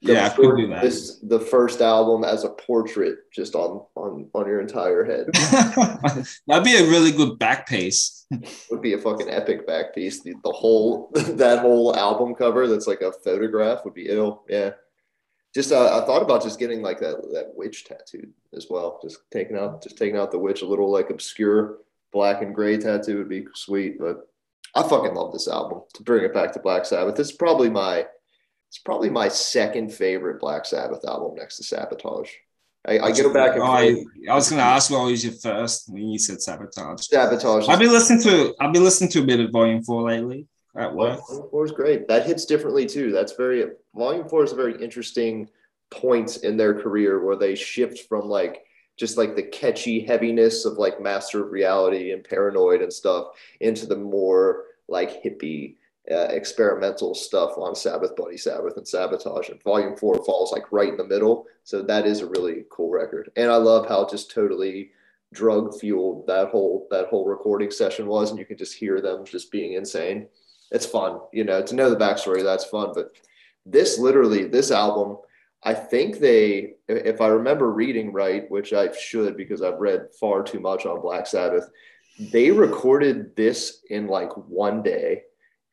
the 0.00 0.12
yeah, 0.12 0.28
could 0.28 0.56
do 0.56 0.66
that. 0.68 0.82
This 0.82 1.18
the 1.22 1.40
first 1.40 1.80
album 1.80 2.22
as 2.22 2.44
a 2.44 2.50
portrait, 2.50 3.18
just 3.32 3.54
on 3.54 3.84
on 3.96 4.28
on 4.32 4.46
your 4.46 4.60
entire 4.60 5.04
head. 5.04 5.26
That'd 6.46 6.64
be 6.64 6.76
a 6.76 6.88
really 6.88 7.10
good 7.10 7.38
back 7.38 7.66
piece. 7.66 8.26
Would 8.70 8.82
be 8.82 8.92
a 8.92 8.98
fucking 8.98 9.28
epic 9.28 9.66
back 9.66 9.94
piece. 9.94 10.22
The, 10.22 10.34
the 10.44 10.52
whole 10.52 11.10
that 11.14 11.60
whole 11.60 11.96
album 11.96 12.34
cover 12.34 12.68
that's 12.68 12.86
like 12.86 13.00
a 13.00 13.12
photograph 13.12 13.84
would 13.84 13.94
be 13.94 14.08
ill. 14.08 14.44
Yeah. 14.48 14.72
Just 15.54 15.72
uh, 15.72 16.00
I 16.00 16.06
thought 16.06 16.22
about 16.22 16.42
just 16.42 16.58
getting 16.60 16.82
like 16.82 17.00
that 17.00 17.16
that 17.32 17.52
witch 17.56 17.84
tattooed 17.84 18.32
as 18.54 18.66
well. 18.70 19.00
Just 19.02 19.18
taking 19.32 19.56
out 19.56 19.82
just 19.82 19.98
taking 19.98 20.16
out 20.16 20.30
the 20.30 20.38
witch, 20.38 20.62
a 20.62 20.66
little 20.66 20.92
like 20.92 21.10
obscure 21.10 21.78
black 22.12 22.42
and 22.42 22.54
gray 22.54 22.78
tattoo 22.78 23.18
would 23.18 23.28
be 23.28 23.46
sweet. 23.54 23.98
But 23.98 24.28
I 24.74 24.82
fucking 24.82 25.14
love 25.14 25.32
this 25.32 25.48
album. 25.48 25.82
To 25.94 26.02
bring 26.02 26.24
it 26.24 26.34
back 26.34 26.52
to 26.52 26.60
Black 26.60 26.84
Sabbath, 26.84 27.16
this 27.16 27.30
is 27.30 27.36
probably 27.36 27.70
my 27.70 28.06
it's 28.68 28.78
probably 28.78 29.10
my 29.10 29.28
second 29.28 29.92
favorite 29.92 30.40
Black 30.40 30.66
Sabbath 30.66 31.04
album 31.06 31.36
next 31.36 31.56
to 31.56 31.64
Sabotage. 31.64 32.30
I, 32.86 32.98
I 32.98 33.12
get 33.12 33.24
them 33.24 33.32
back 33.32 33.54
and 33.54 33.62
Oh, 33.62 33.66
I. 33.66 34.04
I 34.30 34.34
was 34.34 34.50
gonna 34.50 34.62
ask 34.62 34.90
what 34.90 35.10
was 35.10 35.24
your 35.24 35.34
first 35.34 35.90
when 35.92 36.08
you 36.08 36.18
said 36.18 36.40
sabotage. 36.40 37.02
Sabotage. 37.06 37.68
I've 37.68 37.78
been 37.78 37.92
listening 37.92 38.22
to 38.22 38.54
I've 38.60 38.72
been 38.72 38.84
listening 38.84 39.10
to 39.10 39.22
a 39.22 39.26
bit 39.26 39.40
of 39.40 39.50
Volume 39.50 39.82
Four 39.82 40.02
lately 40.02 40.46
at 40.76 40.94
work. 40.94 41.20
Volume 41.28 41.48
four 41.50 41.64
is 41.64 41.72
great. 41.72 42.08
That 42.08 42.26
hits 42.26 42.44
differently 42.44 42.86
too. 42.86 43.10
That's 43.10 43.32
very 43.32 43.64
volume 43.94 44.28
four 44.28 44.44
is 44.44 44.52
a 44.52 44.56
very 44.56 44.82
interesting 44.82 45.48
point 45.90 46.38
in 46.38 46.56
their 46.56 46.74
career 46.74 47.24
where 47.24 47.36
they 47.36 47.54
shift 47.54 48.08
from 48.08 48.28
like 48.28 48.62
just 48.98 49.16
like 49.16 49.36
the 49.36 49.42
catchy 49.42 50.00
heaviness 50.00 50.64
of 50.64 50.74
like 50.74 51.00
Master 51.00 51.44
of 51.44 51.52
Reality 51.52 52.12
and 52.12 52.24
Paranoid 52.24 52.82
and 52.82 52.92
stuff 52.92 53.28
into 53.60 53.86
the 53.86 53.96
more 53.96 54.64
like 54.88 55.22
hippie 55.22 55.76
uh, 56.10 56.28
experimental 56.30 57.14
stuff 57.14 57.52
on 57.56 57.74
Sabbath, 57.74 58.16
Bloody 58.16 58.38
Sabbath, 58.38 58.76
and 58.76 58.88
Sabotage. 58.88 59.50
And 59.50 59.62
Volume 59.62 59.96
Four 59.96 60.24
falls 60.24 60.52
like 60.52 60.72
right 60.72 60.88
in 60.88 60.96
the 60.96 61.04
middle. 61.04 61.46
So 61.64 61.82
that 61.82 62.06
is 62.06 62.20
a 62.20 62.26
really 62.26 62.64
cool 62.70 62.90
record. 62.90 63.30
And 63.36 63.50
I 63.50 63.56
love 63.56 63.88
how 63.88 64.08
just 64.08 64.30
totally 64.30 64.90
drug 65.32 65.78
fueled 65.78 66.26
that 66.26 66.48
whole 66.48 66.86
that 66.90 67.08
whole 67.08 67.26
recording 67.26 67.70
session 67.70 68.06
was, 68.06 68.30
and 68.30 68.38
you 68.38 68.46
can 68.46 68.56
just 68.56 68.74
hear 68.74 69.00
them 69.00 69.24
just 69.24 69.52
being 69.52 69.74
insane 69.74 70.28
it's 70.70 70.86
fun, 70.86 71.20
you 71.32 71.44
know, 71.44 71.62
to 71.62 71.74
know 71.74 71.90
the 71.90 71.96
backstory. 71.96 72.42
That's 72.42 72.64
fun. 72.64 72.92
But 72.94 73.12
this 73.64 73.98
literally, 73.98 74.44
this 74.44 74.70
album, 74.70 75.18
I 75.62 75.74
think 75.74 76.18
they, 76.18 76.74
if 76.88 77.20
I 77.20 77.28
remember 77.28 77.70
reading 77.70 78.12
right, 78.12 78.48
which 78.50 78.72
I 78.72 78.92
should 78.92 79.36
because 79.36 79.62
I've 79.62 79.80
read 79.80 80.08
far 80.18 80.42
too 80.42 80.60
much 80.60 80.86
on 80.86 81.00
Black 81.00 81.26
Sabbath, 81.26 81.68
they 82.32 82.50
recorded 82.50 83.34
this 83.36 83.80
in 83.90 84.06
like 84.06 84.30
one 84.36 84.82
day, 84.82 85.22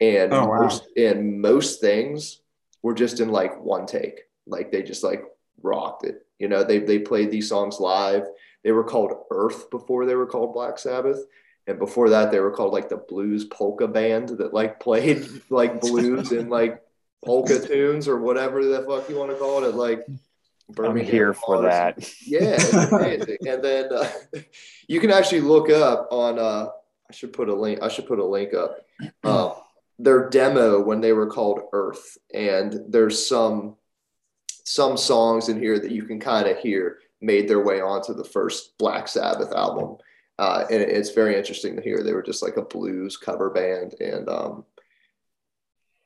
and 0.01 0.31
Oh, 0.33 0.47
wow. 0.47 0.61
most, 0.63 0.83
and 0.97 1.39
most 1.41 1.81
things 1.81 2.41
were 2.81 2.93
just 2.93 3.19
in 3.19 3.29
like 3.29 3.59
one 3.63 3.85
take. 3.85 4.21
Like 4.47 4.71
they 4.71 4.83
just 4.83 5.03
like 5.03 5.23
rocked 5.61 6.05
it. 6.05 6.25
You 6.39 6.47
know, 6.47 6.63
they 6.63 6.79
they 6.79 6.99
played 6.99 7.31
these 7.31 7.49
songs 7.49 7.79
live. 7.79 8.27
They 8.63 8.71
were 8.71 8.83
called 8.83 9.13
Earth 9.31 9.69
before 9.69 10.05
they 10.05 10.15
were 10.15 10.27
called 10.27 10.53
Black 10.53 10.77
Sabbath 10.79 11.25
and 11.67 11.79
before 11.79 12.09
that 12.09 12.31
they 12.31 12.39
were 12.39 12.51
called 12.51 12.73
like 12.73 12.89
the 12.89 12.97
blues 12.97 13.45
polka 13.45 13.87
band 13.87 14.29
that 14.29 14.53
like 14.53 14.79
played 14.79 15.25
like 15.49 15.81
blues 15.81 16.31
and 16.31 16.49
like 16.49 16.81
polka 17.23 17.59
tunes 17.59 18.07
or 18.07 18.19
whatever 18.19 18.63
the 18.63 18.83
fuck 18.83 19.09
you 19.09 19.17
want 19.17 19.31
to 19.31 19.37
call 19.37 19.63
it 19.63 19.67
at 19.67 19.75
like 19.75 20.05
I'm 20.83 20.95
here 20.97 21.33
for 21.33 21.61
that. 21.61 21.97
yeah 22.25 22.55
it's 22.59 22.73
amazing. 22.73 23.37
and 23.47 23.63
then 23.63 23.93
uh, 23.93 24.09
you 24.87 24.99
can 24.99 25.11
actually 25.11 25.41
look 25.41 25.69
up 25.69 26.07
on 26.11 26.39
uh 26.39 26.67
i 27.09 27.13
should 27.13 27.33
put 27.33 27.49
a 27.49 27.53
link 27.53 27.79
i 27.81 27.87
should 27.87 28.07
put 28.07 28.19
a 28.19 28.25
link 28.25 28.53
up 28.53 28.77
um, 29.23 29.53
their 29.99 30.29
demo 30.29 30.81
when 30.81 31.01
they 31.01 31.13
were 31.13 31.27
called 31.27 31.61
earth 31.73 32.17
and 32.33 32.79
there's 32.89 33.27
some 33.27 33.75
some 34.63 34.97
songs 34.97 35.49
in 35.49 35.59
here 35.59 35.79
that 35.79 35.91
you 35.91 36.03
can 36.03 36.19
kind 36.19 36.47
of 36.47 36.57
hear 36.57 36.99
made 37.21 37.47
their 37.47 37.63
way 37.63 37.81
onto 37.81 38.13
the 38.13 38.23
first 38.23 38.77
black 38.77 39.07
sabbath 39.07 39.51
album 39.53 39.97
uh, 40.37 40.65
and 40.69 40.81
it's 40.81 41.11
very 41.11 41.37
interesting 41.37 41.75
to 41.75 41.81
hear 41.81 42.03
they 42.03 42.13
were 42.13 42.23
just 42.23 42.43
like 42.43 42.57
a 42.57 42.61
blues 42.61 43.15
cover 43.15 43.49
band 43.51 43.95
and 44.01 44.27
um, 44.27 44.65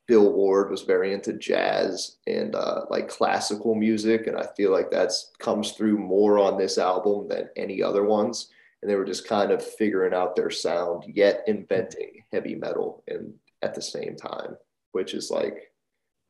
bill 0.10 0.34
ward 0.34 0.69
was 0.69 0.82
very 0.82 1.13
into 1.13 1.34
jazz 1.34 2.17
and 2.28 2.56
uh, 2.56 2.82
like 2.89 3.08
classical 3.08 3.76
music 3.76 4.28
and 4.28 4.36
i 4.36 4.45
feel 4.58 4.72
like 4.72 4.91
that's 4.91 5.32
comes 5.39 5.72
through 5.72 5.98
more 5.98 6.38
on 6.38 6.58
this 6.58 6.78
album 6.78 7.28
than 7.30 7.48
any 7.56 7.82
other 7.82 8.04
ones 8.04 8.50
and 8.82 8.89
they 8.89 8.95
were 8.95 9.06
just 9.06 9.28
kind 9.28 9.52
of 9.52 9.65
figuring 9.65 10.13
out 10.13 10.36
their 10.36 10.50
sound, 10.50 11.04
yet 11.08 11.43
inventing 11.48 12.24
heavy 12.32 12.56
metal 12.56 13.04
and 13.08 13.34
at 13.62 13.76
the 13.76 13.82
same 13.82 14.15
time, 14.15 14.56
which 14.93 15.13
is 15.13 15.30
like 15.30 15.72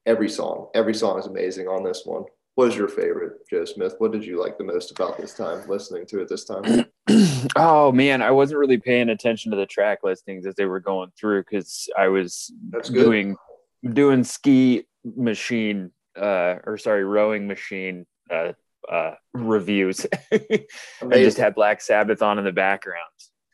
every 0.05 0.29
song. 0.29 0.69
Every 0.73 0.93
song 0.93 1.19
is 1.19 1.27
amazing 1.27 1.67
on 1.67 1.83
this 1.83 2.03
one. 2.05 2.23
What 2.55 2.69
is 2.69 2.75
your 2.75 2.87
favorite, 2.87 3.47
Joe 3.49 3.65
Smith? 3.65 3.95
What 3.99 4.11
did 4.11 4.25
you 4.25 4.41
like 4.41 4.57
the 4.57 4.63
most 4.63 4.91
about 4.91 5.17
this 5.17 5.33
time 5.33 5.65
listening 5.69 6.05
to 6.07 6.21
it 6.21 6.27
this 6.27 6.43
time? 6.43 6.85
oh 7.55 7.91
man, 7.91 8.21
I 8.21 8.31
wasn't 8.31 8.59
really 8.59 8.79
paying 8.79 9.09
attention 9.09 9.51
to 9.51 9.57
the 9.57 9.65
track 9.65 9.99
listings 10.03 10.45
as 10.45 10.55
they 10.55 10.65
were 10.65 10.79
going 10.79 11.11
through 11.17 11.43
because 11.43 11.87
I 11.97 12.07
was 12.07 12.51
That's 12.71 12.89
good. 12.89 13.03
doing 13.03 13.37
doing 13.87 14.23
ski 14.23 14.85
machine 15.03 15.91
uh 16.19 16.55
or 16.65 16.77
sorry 16.77 17.03
rowing 17.03 17.47
machine 17.47 18.05
uh 18.29 18.51
uh 18.91 19.13
reviews 19.33 20.05
I 20.31 20.65
just 21.01 21.37
had 21.37 21.55
Black 21.55 21.81
Sabbath 21.81 22.21
on 22.21 22.39
in 22.39 22.45
the 22.45 22.51
background. 22.51 23.05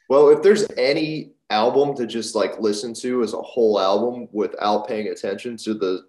Well, 0.09 0.29
if 0.29 0.41
there's 0.41 0.65
any 0.77 1.33
album 1.49 1.95
to 1.95 2.05
just 2.05 2.35
like 2.35 2.59
listen 2.59 2.93
to 2.93 3.23
as 3.23 3.33
a 3.33 3.41
whole 3.41 3.79
album 3.79 4.27
without 4.31 4.87
paying 4.87 5.07
attention 5.07 5.57
to 5.57 5.73
the 5.73 6.05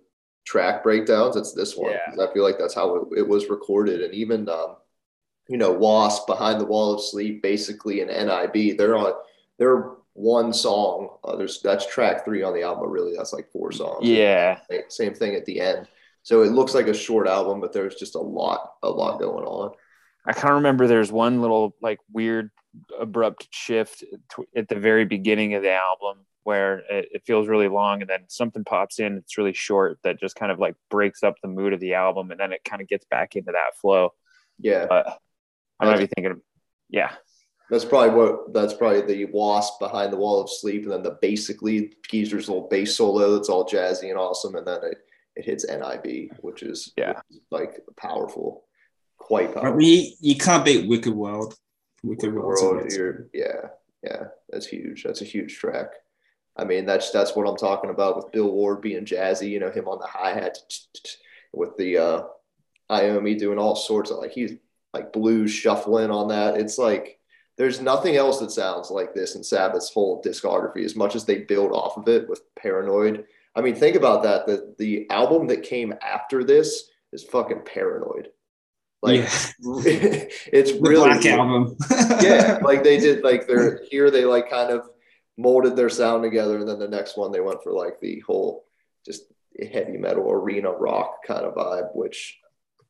track 0.47 0.83
breakdowns, 0.83 1.37
it's 1.37 1.53
this 1.53 1.77
one. 1.77 1.93
Yeah. 1.93 2.25
I 2.25 2.33
feel 2.33 2.43
like 2.43 2.59
that's 2.59 2.75
how 2.75 2.97
it, 2.97 3.09
it 3.19 3.29
was 3.29 3.49
recorded. 3.49 4.03
And 4.03 4.15
even, 4.15 4.49
um, 4.49 4.77
you 5.49 5.57
know, 5.57 5.73
Wasp, 5.73 6.27
Behind 6.27 6.61
the 6.61 6.67
Wall 6.67 6.95
of 6.95 7.03
Sleep, 7.03 7.43
Bassically 7.43 8.03
an 8.03 8.09
NIB, 8.09 8.77
they're 8.77 8.97
on, 8.97 9.13
they're 9.59 9.93
one 10.17 10.53
song. 10.53 11.11
Uh, 11.23 11.37
there's 11.37 11.61
that's 11.63 11.87
track 11.87 12.25
three 12.25 12.43
on 12.43 12.55
the 12.55 12.63
album, 12.63 12.85
but 12.85 12.91
really 12.91 13.15
that's 13.17 13.33
like 13.33 13.51
four 13.53 13.71
songs. 13.71 14.07
Yeah. 14.07 14.59
Same 14.89 15.15
thing 15.15 15.35
at 15.35 15.45
the 15.45 15.61
end. 15.61 15.87
So 16.23 16.43
it 16.43 16.51
looks 16.51 16.75
like 16.75 16.89
a 16.89 16.95
short 16.95 17.29
album, 17.29 17.61
but 17.61 17.73
there's 17.73 17.95
just 17.95 18.17
a 18.17 18.21
lot, 18.21 18.73
a 18.83 18.89
lot 18.91 19.21
going 19.21 19.45
on. 19.45 19.73
I 20.27 20.33
kind 20.33 20.49
of 20.51 20.57
remember 20.57 20.87
there's 20.89 21.13
one 21.13 21.41
little 21.41 21.77
like 21.81 22.01
weird 22.13 22.51
abrupt 22.99 23.47
shift 23.53 24.03
at 24.57 24.69
the 24.69 24.75
very 24.75 25.05
beginning 25.05 25.55
of 25.55 25.63
the 25.63 25.73
album 25.73 26.25
where 26.43 26.79
it, 26.91 27.09
it 27.13 27.23
feels 27.27 27.49
really 27.49 27.69
long 27.69 28.01
and 28.03 28.11
then 28.11 28.21
something 28.29 28.65
pops 28.65 28.99
in 28.99 29.17
it's 29.17 29.39
really 29.39 29.53
short 29.55 29.99
that 30.05 30.21
just 30.21 30.37
kind 30.37 30.53
of 30.53 30.59
like 30.59 30.75
breaks 30.91 31.23
up 31.23 31.35
the 31.43 31.49
mood 31.49 31.73
of 31.73 31.81
the 31.81 31.95
album 31.95 32.31
and 32.31 32.39
then 32.39 32.53
it 32.53 32.63
kind 32.65 32.83
of 32.83 32.89
gets 32.89 33.07
back 33.11 33.35
into 33.35 33.51
that 33.53 33.75
flow 33.81 34.13
Yeah. 34.59 34.85
but 34.89 35.19
i 35.81 35.87
might 35.87 35.99
be 35.99 36.07
thinking 36.07 36.41
yeah 36.91 37.13
That's 37.71 37.85
probably 37.85 38.15
what 38.15 38.53
that's 38.55 38.75
probably 38.75 39.03
the 39.03 39.25
wasp 39.27 39.81
behind 39.81 40.13
the 40.13 40.17
wall 40.17 40.41
of 40.41 40.49
sleep, 40.51 40.85
and 40.85 40.93
then 40.93 41.03
the 41.03 41.19
Bassically 41.23 41.93
Geezer's 42.09 42.49
little 42.49 42.69
bass 42.69 42.97
solo 42.97 43.35
that's 43.35 43.49
all 43.49 43.67
jazzy 43.67 44.09
and 44.11 44.19
awesome, 44.19 44.55
and 44.55 44.67
then 44.67 44.79
it, 44.85 44.99
it 45.35 45.45
hits 45.45 45.67
NIB, 45.69 46.31
which 46.43 46.63
is 46.63 46.93
Yeah. 46.97 47.15
which 47.29 47.39
is, 47.39 47.41
like 47.51 47.81
powerful, 47.97 48.65
quite 49.19 49.53
But 49.53 49.63
powerful. 49.63 49.83
you, 49.83 50.13
you 50.21 50.37
can't 50.37 50.65
beat 50.65 50.89
Wicked 50.89 51.13
World. 51.13 51.55
Wicked 52.05 52.33
World. 52.33 52.59
World, 52.63 52.93
you're- 52.93 53.25
yeah, 53.35 53.69
yeah, 54.05 54.25
that's 54.49 54.67
huge. 54.67 55.03
That's 55.03 55.23
a 55.23 55.25
huge 55.25 55.57
track. 55.59 55.91
I 56.57 56.65
mean, 56.65 56.87
that's 56.87 57.11
that's 57.11 57.35
what 57.35 57.49
I'm 57.49 57.57
talking 57.57 57.91
about 57.91 58.17
with 58.17 58.31
Bill 58.33 58.51
Ward 58.51 58.81
being 58.81 59.05
jazzy. 59.05 59.51
You 59.51 59.59
know, 59.59 59.71
him 59.73 59.89
on 59.89 59.99
the 59.99 60.07
hi 60.07 60.33
hat 60.35 60.57
with 61.53 61.77
the 61.77 61.99
uh, 61.99 62.23
Iommi 62.91 63.37
doing 63.39 63.59
all 63.59 63.75
sorts 63.77 64.11
of 64.13 64.19
like 64.19 64.31
he's 64.33 64.53
like 64.95 65.13
blues 65.13 65.51
shuffling 65.51 66.11
on 66.11 66.29
that. 66.29 66.57
It's 66.59 66.79
like 66.79 67.19
there's 67.57 67.81
nothing 67.81 68.17
else 68.17 68.39
that 68.41 68.51
sounds 68.51 68.91
like 68.91 69.15
this 69.15 69.35
in 69.35 69.43
Sabbath's 69.43 69.93
whole 69.93 70.23
discography. 70.23 70.85
As 70.85 70.97
much 70.97 71.15
as 71.15 71.25
they 71.25 71.39
build 71.39 71.73
off 71.73 71.97
of 71.97 72.09
it 72.09 72.29
with 72.29 72.43
Paranoid. 72.55 73.25
I 73.55 73.63
mean, 73.63 73.75
think 73.75 73.97
about 73.97 74.23
that. 74.25 74.47
The 74.47 74.75
the 74.79 75.09
album 75.11 75.47
that 75.49 75.63
came 75.63 75.95
after 76.03 76.45
this 76.45 76.91
is 77.13 77.25
fucking 77.25 77.63
Paranoid. 77.65 78.29
Like 79.03 79.21
yeah. 79.21 79.29
it's 80.53 80.73
The 80.73 80.81
really 80.81 81.09
Black 81.09 81.25
Album. 81.27 81.77
yeah, 82.23 82.59
like 82.63 82.83
they 82.83 82.99
did 82.99 83.23
like 83.23 83.47
they're 83.47 83.83
here 83.91 84.11
they 84.11 84.25
like 84.25 84.51
kind 84.51 84.71
of 84.71 84.89
molded 85.39 85.77
their 85.77 85.91
sound 85.91 86.23
together 86.23 86.59
and 86.59 86.69
then 86.69 86.79
the 86.79 86.89
next 86.89 87.17
one 87.17 87.31
they 87.31 87.41
went 87.41 87.63
for 87.63 87.73
like 87.73 88.01
the 88.01 88.21
whole 88.21 88.65
just 89.05 89.25
heavy 89.71 89.99
metal 89.99 90.31
arena 90.31 90.71
rock 90.71 91.19
kind 91.27 91.45
of 91.45 91.55
vibe 91.55 91.95
which 91.95 92.39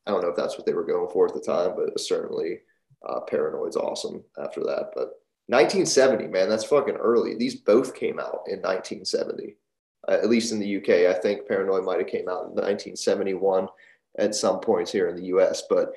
I 0.07 0.13
don't 0.13 0.23
know 0.23 0.29
if 0.29 0.37
that's 0.37 0.57
what 0.57 0.65
they 0.65 0.73
were 0.73 0.87
going 0.87 1.11
for 1.13 1.27
at 1.27 1.35
the 1.35 1.41
time 1.41 1.75
but 1.77 1.99
certainly 1.99 2.61
uh, 3.09 3.21
Paranoid's 3.21 3.77
awesome 3.77 4.23
after 4.43 4.61
that 4.61 4.91
but 4.95 5.21
1970 5.49 6.27
man 6.29 6.49
that's 6.49 6.65
fucking 6.65 6.97
early 6.97 7.37
these 7.37 7.57
both 7.57 7.95
came 7.95 8.19
out 8.19 8.43
in 8.49 8.61
1970 8.61 9.57
uh, 10.09 10.13
at 10.13 10.29
least 10.29 10.53
in 10.53 10.59
the 10.59 10.77
UK 10.77 11.15
I 11.15 11.19
think 11.19 11.47
Paranoid 11.47 11.85
might 11.85 11.99
have 11.99 12.09
came 12.09 12.29
out 12.29 12.47
in 12.47 12.55
1971 12.55 13.69
at 14.19 14.35
some 14.35 14.61
points 14.61 14.91
here 14.91 15.09
in 15.09 15.17
the 15.17 15.27
US 15.27 15.63
but 15.69 15.93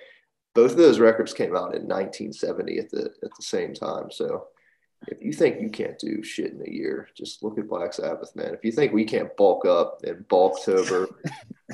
both 0.56 0.72
of 0.72 0.78
those 0.78 1.00
records 1.00 1.34
came 1.34 1.56
out 1.56 1.76
in 1.76 1.88
1970 1.88 2.80
at 2.80 2.90
the 2.90 3.12
at 3.24 3.30
the 3.36 3.42
same 3.42 3.74
time. 3.74 4.12
So 4.12 4.48
if 5.08 5.22
you 5.22 5.32
think 5.32 5.62
you 5.62 5.70
can't 5.70 5.98
do 5.98 6.22
shit 6.22 6.54
in 6.54 6.62
a 6.66 6.70
year, 6.70 7.10
just 7.16 7.42
look 7.42 7.58
at 7.58 7.70
Black 7.70 7.94
Sabbath, 7.94 8.36
man. 8.36 8.54
If 8.54 8.64
you 8.66 8.72
think 8.72 8.94
we 8.94 9.06
can't 9.06 9.36
bulk 9.38 9.66
up 9.66 10.04
in 10.04 10.26
Bulktober, 10.30 11.08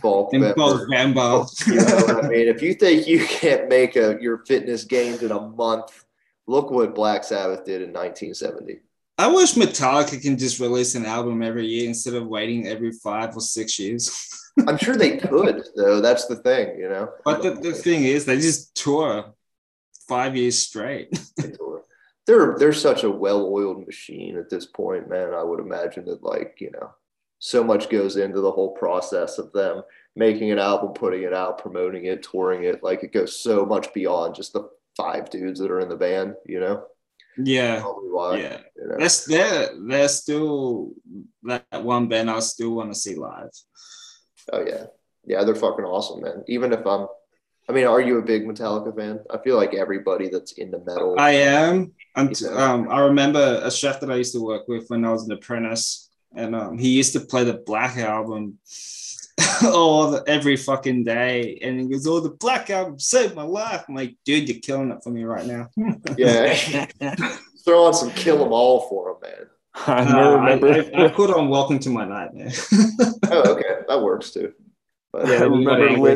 bulk 0.01 0.31
November, 0.33 0.88
Vambo. 0.89 1.45
you 1.67 1.75
know 1.75 2.21
I 2.23 2.27
mean? 2.27 2.47
If 2.47 2.61
you 2.61 2.73
think 2.75 3.07
you 3.07 3.25
can't 3.25 3.67
make 3.67 3.95
a 3.95 4.17
your 4.21 4.39
fitness 4.45 4.83
gains 4.83 5.23
in 5.23 5.31
a 5.31 5.41
month, 5.41 6.05
look 6.47 6.69
what 6.69 6.95
Black 6.95 7.23
Sabbath 7.23 7.65
did 7.65 7.81
in 7.81 7.89
1970. 7.89 8.79
I 9.17 9.27
wish 9.27 9.53
Metallica 9.53 10.21
can 10.21 10.38
just 10.38 10.59
release 10.59 10.93
an 10.95 11.05
album 11.05 11.41
every 11.41 11.65
year 11.65 11.88
instead 11.88 12.15
of 12.15 12.27
waiting 12.27 12.67
every 12.67 12.91
five 12.91 13.35
or 13.35 13.41
six 13.41 13.79
years. 13.79 14.29
I'm 14.67 14.77
sure 14.77 14.95
they 14.95 15.17
could, 15.17 15.63
though. 15.75 16.01
That's 16.01 16.25
the 16.25 16.35
thing, 16.35 16.77
you 16.77 16.89
know. 16.89 17.09
But 17.23 17.41
the, 17.41 17.51
the 17.51 17.73
thing 17.73 18.03
is, 18.03 18.25
they 18.25 18.38
just 18.38 18.75
tour 18.75 19.33
five 20.07 20.35
years 20.35 20.61
straight. 20.61 21.17
They're 22.27 22.55
they're 22.57 22.73
such 22.73 23.03
a 23.03 23.09
well-oiled 23.09 23.85
machine 23.85 24.38
at 24.38 24.49
this 24.49 24.65
point, 24.65 25.09
man. 25.09 25.33
I 25.33 25.43
would 25.43 25.59
imagine 25.59 26.05
that 26.05 26.23
like 26.23 26.57
you 26.59 26.71
know, 26.71 26.91
so 27.39 27.63
much 27.63 27.89
goes 27.89 28.17
into 28.17 28.41
the 28.41 28.51
whole 28.51 28.71
process 28.73 29.38
of 29.38 29.51
them 29.53 29.83
making 30.15 30.51
an 30.51 30.59
album, 30.59 30.93
putting 30.93 31.23
it 31.23 31.33
out, 31.33 31.57
promoting 31.57 32.05
it, 32.05 32.23
touring 32.23 32.63
it. 32.63 32.83
Like 32.83 33.03
it 33.03 33.11
goes 33.11 33.39
so 33.39 33.65
much 33.65 33.93
beyond 33.93 34.35
just 34.35 34.53
the 34.53 34.69
five 34.95 35.29
dudes 35.29 35.59
that 35.59 35.71
are 35.71 35.81
in 35.81 35.89
the 35.89 35.97
band. 35.97 36.35
You 36.45 36.59
know, 36.61 36.83
Yeah. 37.38 37.81
Why. 37.83 38.38
Yeah. 38.38 38.57
You 38.75 38.88
know? 38.88 38.95
That's 38.97 39.25
they're 39.25 39.69
they're 39.88 40.07
still 40.07 40.91
that 41.43 41.83
one 41.83 42.07
band 42.07 42.29
I 42.31 42.39
still 42.39 42.71
want 42.75 42.93
to 42.93 42.99
see 42.99 43.15
live. 43.15 43.51
Oh 44.53 44.63
yeah, 44.65 44.85
yeah, 45.25 45.43
they're 45.43 45.55
fucking 45.55 45.85
awesome, 45.85 46.21
man. 46.21 46.43
Even 46.47 46.71
if 46.71 46.85
I'm, 46.85 47.07
I 47.67 47.71
mean, 47.73 47.86
are 47.88 47.99
you 48.01 48.19
a 48.19 48.21
big 48.21 48.45
Metallica 48.45 48.95
fan? 48.95 49.19
I 49.32 49.38
feel 49.39 49.58
like 49.58 49.73
everybody 49.73 50.30
that's 50.30 50.51
into 50.54 50.78
metal. 50.80 51.15
I 51.17 51.32
am. 51.32 51.93
And 52.15 52.39
Yeah. 52.39 52.49
um, 52.49 52.88
I 52.89 52.99
remember 53.01 53.60
a 53.63 53.71
chef 53.71 53.99
that 54.01 54.12
I 54.12 54.15
used 54.15 54.34
to 54.34 54.43
work 54.43 54.67
with 54.67 54.86
when 54.89 55.04
I 55.04 55.12
was 55.12 55.25
an 55.25 55.32
apprentice, 55.32 56.10
and 56.36 56.56
um, 56.56 56.78
he 56.78 56.89
used 56.89 57.13
to 57.13 57.19
play 57.21 57.43
the 57.43 57.54
Black 57.65 57.97
album 57.97 58.60
all 59.65 60.12
the, 60.12 60.23
every 60.28 60.58
fucking 60.58 61.04
day, 61.06 61.58
and 61.63 61.80
he 61.80 61.88
goes, 61.89 62.06
"Oh, 62.08 62.19
the 62.19 62.30
Black 62.30 62.69
album 62.69 62.99
saved 62.99 63.34
my 63.36 63.43
life." 63.43 63.84
I'm 63.89 63.95
like, 63.95 64.15
"Dude, 64.25 64.47
you're 64.47 64.60
killing 64.60 64.91
it 64.91 65.04
for 65.04 65.10
me 65.10 65.23
right 65.23 65.45
now." 65.45 65.69
yeah, 66.17 66.86
throw 67.65 67.86
on 67.86 67.93
some 67.95 68.12
Kill 68.12 68.45
'Em 68.45 68.54
All 68.54 68.88
for 68.89 69.17
them, 69.21 69.32
man. 69.32 69.47
I 69.88 70.19
Uh, 70.21 70.38
remember. 70.38 70.67
I, 70.71 71.01
I, 71.01 71.06
I 71.06 71.08
put 71.10 71.32
on 71.32 71.49
"Welcome 71.49 71.80
to 71.80 71.89
My 71.89 72.06
Nightmare." 72.06 72.51
Oh, 73.32 73.54
okay, 73.56 73.82
that 73.88 74.01
works 74.01 74.32
too. 74.32 74.54
But 75.12 75.25
I 75.25 75.32
Yeah, 75.34 75.39
we 75.47 75.65
got 75.65 75.80
remember 75.80 75.88
angry. 75.89 76.12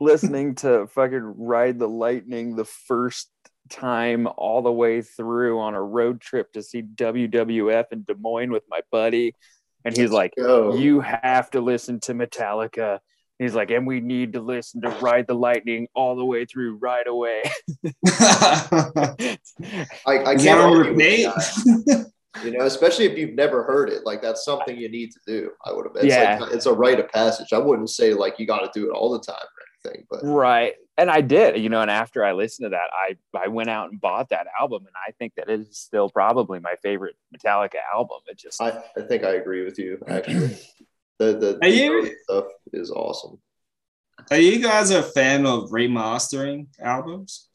Lis- 0.00 0.22
listening 0.22 0.54
to 0.56 0.86
fucking 0.88 1.34
Ride 1.38 1.78
the 1.78 1.88
Lightning 1.88 2.56
the 2.56 2.64
first 2.64 3.30
time 3.68 4.28
all 4.36 4.62
the 4.62 4.72
way 4.72 5.02
through 5.02 5.58
on 5.60 5.74
a 5.74 5.82
road 5.82 6.20
trip 6.20 6.52
to 6.52 6.62
see 6.62 6.82
WWF 6.82 7.86
in 7.92 8.04
Des 8.04 8.14
Moines 8.14 8.50
with 8.52 8.62
my 8.68 8.80
buddy. 8.92 9.34
And 9.84 9.96
he's 9.96 10.10
like, 10.10 10.32
go. 10.36 10.74
You 10.76 11.00
have 11.00 11.50
to 11.52 11.60
listen 11.60 12.00
to 12.00 12.14
Metallica. 12.14 12.98
He's 13.38 13.54
like, 13.54 13.70
and 13.70 13.86
we 13.86 14.00
need 14.00 14.32
to 14.32 14.40
listen 14.40 14.80
to 14.82 14.88
Ride 14.88 15.26
the 15.26 15.34
Lightning 15.34 15.88
all 15.94 16.16
the 16.16 16.24
way 16.24 16.44
through 16.44 16.76
right 16.78 17.06
away. 17.06 17.42
I, 18.06 19.36
I 20.06 20.24
can't 20.24 20.42
that 20.42 20.58
on 20.58 20.76
argue 20.76 20.92
repeat? 20.92 21.24
that. 21.26 22.12
You 22.44 22.50
know, 22.52 22.66
especially 22.66 23.06
if 23.06 23.16
you've 23.16 23.34
never 23.34 23.62
heard 23.62 23.88
it, 23.88 24.04
like 24.04 24.20
that's 24.22 24.44
something 24.44 24.76
you 24.76 24.90
need 24.90 25.10
to 25.12 25.18
do. 25.26 25.50
I 25.64 25.72
would 25.72 25.86
have. 25.86 25.96
It's 25.96 26.06
Yeah. 26.06 26.38
like, 26.40 26.52
it's 26.52 26.66
a 26.66 26.72
rite 26.72 27.00
of 27.00 27.08
passage. 27.10 27.52
I 27.52 27.58
wouldn't 27.58 27.90
say 27.90 28.12
like 28.12 28.38
you 28.38 28.46
got 28.46 28.60
to 28.60 28.78
do 28.78 28.88
it 28.90 28.92
all 28.94 29.10
the 29.10 29.20
time 29.20 29.36
or 29.36 29.62
anything, 29.86 30.06
but 30.10 30.20
right. 30.22 30.74
And 30.98 31.10
I 31.10 31.20
did, 31.20 31.58
you 31.58 31.68
know, 31.68 31.82
and 31.82 31.90
after 31.90 32.24
I 32.24 32.32
listened 32.32 32.66
to 32.66 32.70
that, 32.70 32.88
I 32.92 33.16
I 33.38 33.48
went 33.48 33.68
out 33.70 33.90
and 33.90 34.00
bought 34.00 34.30
that 34.30 34.46
album. 34.58 34.84
And 34.86 34.94
I 34.96 35.12
think 35.12 35.34
that 35.36 35.48
it 35.48 35.60
is 35.60 35.78
still 35.78 36.08
probably 36.08 36.58
my 36.58 36.74
favorite 36.82 37.16
Metallica 37.36 37.76
album. 37.94 38.18
It 38.28 38.38
just 38.38 38.60
I, 38.62 38.82
I 38.96 39.02
think 39.02 39.24
I 39.24 39.34
agree 39.34 39.64
with 39.64 39.78
you. 39.78 39.98
Actually, 40.08 40.58
the 41.18 41.32
the, 41.38 41.58
the 41.60 41.70
you- 41.70 42.14
stuff 42.24 42.46
is 42.72 42.90
awesome. 42.90 43.38
Are 44.30 44.38
you 44.38 44.60
guys 44.60 44.90
a 44.90 45.02
fan 45.02 45.46
of 45.46 45.70
remastering 45.70 46.66
albums, 46.80 47.48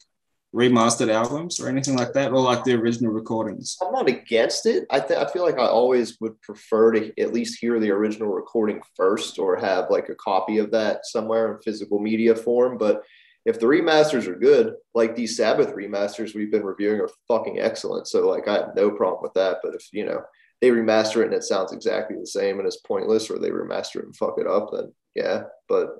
remastered 0.54 1.10
albums, 1.10 1.60
or 1.60 1.68
anything 1.68 1.96
like 1.96 2.12
that, 2.12 2.30
or 2.30 2.40
like 2.40 2.64
the 2.64 2.74
original 2.74 3.12
recordings? 3.12 3.76
I'm 3.80 3.92
not 3.92 4.08
against 4.08 4.66
it. 4.66 4.84
I 4.90 5.00
th- 5.00 5.18
I 5.18 5.30
feel 5.30 5.44
like 5.44 5.58
I 5.58 5.66
always 5.66 6.20
would 6.20 6.40
prefer 6.42 6.92
to 6.92 7.20
at 7.20 7.32
least 7.32 7.58
hear 7.58 7.80
the 7.80 7.90
original 7.90 8.28
recording 8.28 8.80
first, 8.94 9.38
or 9.38 9.56
have 9.56 9.90
like 9.90 10.08
a 10.08 10.14
copy 10.14 10.58
of 10.58 10.70
that 10.72 11.06
somewhere 11.06 11.52
in 11.52 11.62
physical 11.62 11.98
media 11.98 12.34
form. 12.34 12.76
But 12.76 13.02
if 13.44 13.58
the 13.58 13.66
remasters 13.66 14.26
are 14.26 14.36
good, 14.36 14.74
like 14.94 15.16
these 15.16 15.36
Sabbath 15.36 15.74
remasters 15.74 16.34
we've 16.34 16.52
been 16.52 16.64
reviewing 16.64 17.00
are 17.00 17.10
fucking 17.28 17.58
excellent. 17.58 18.06
So 18.06 18.28
like 18.28 18.46
I 18.46 18.54
have 18.54 18.76
no 18.76 18.90
problem 18.90 19.22
with 19.22 19.34
that. 19.34 19.58
But 19.62 19.74
if 19.74 19.88
you 19.92 20.04
know 20.04 20.22
they 20.60 20.68
remaster 20.68 21.22
it 21.22 21.26
and 21.26 21.34
it 21.34 21.44
sounds 21.44 21.72
exactly 21.72 22.16
the 22.18 22.26
same 22.26 22.58
and 22.58 22.66
it's 22.66 22.76
pointless, 22.76 23.30
or 23.30 23.38
they 23.38 23.50
remaster 23.50 23.96
it 23.96 24.04
and 24.04 24.16
fuck 24.16 24.36
it 24.38 24.46
up, 24.46 24.70
then 24.72 24.92
yeah. 25.14 25.44
But 25.68 25.96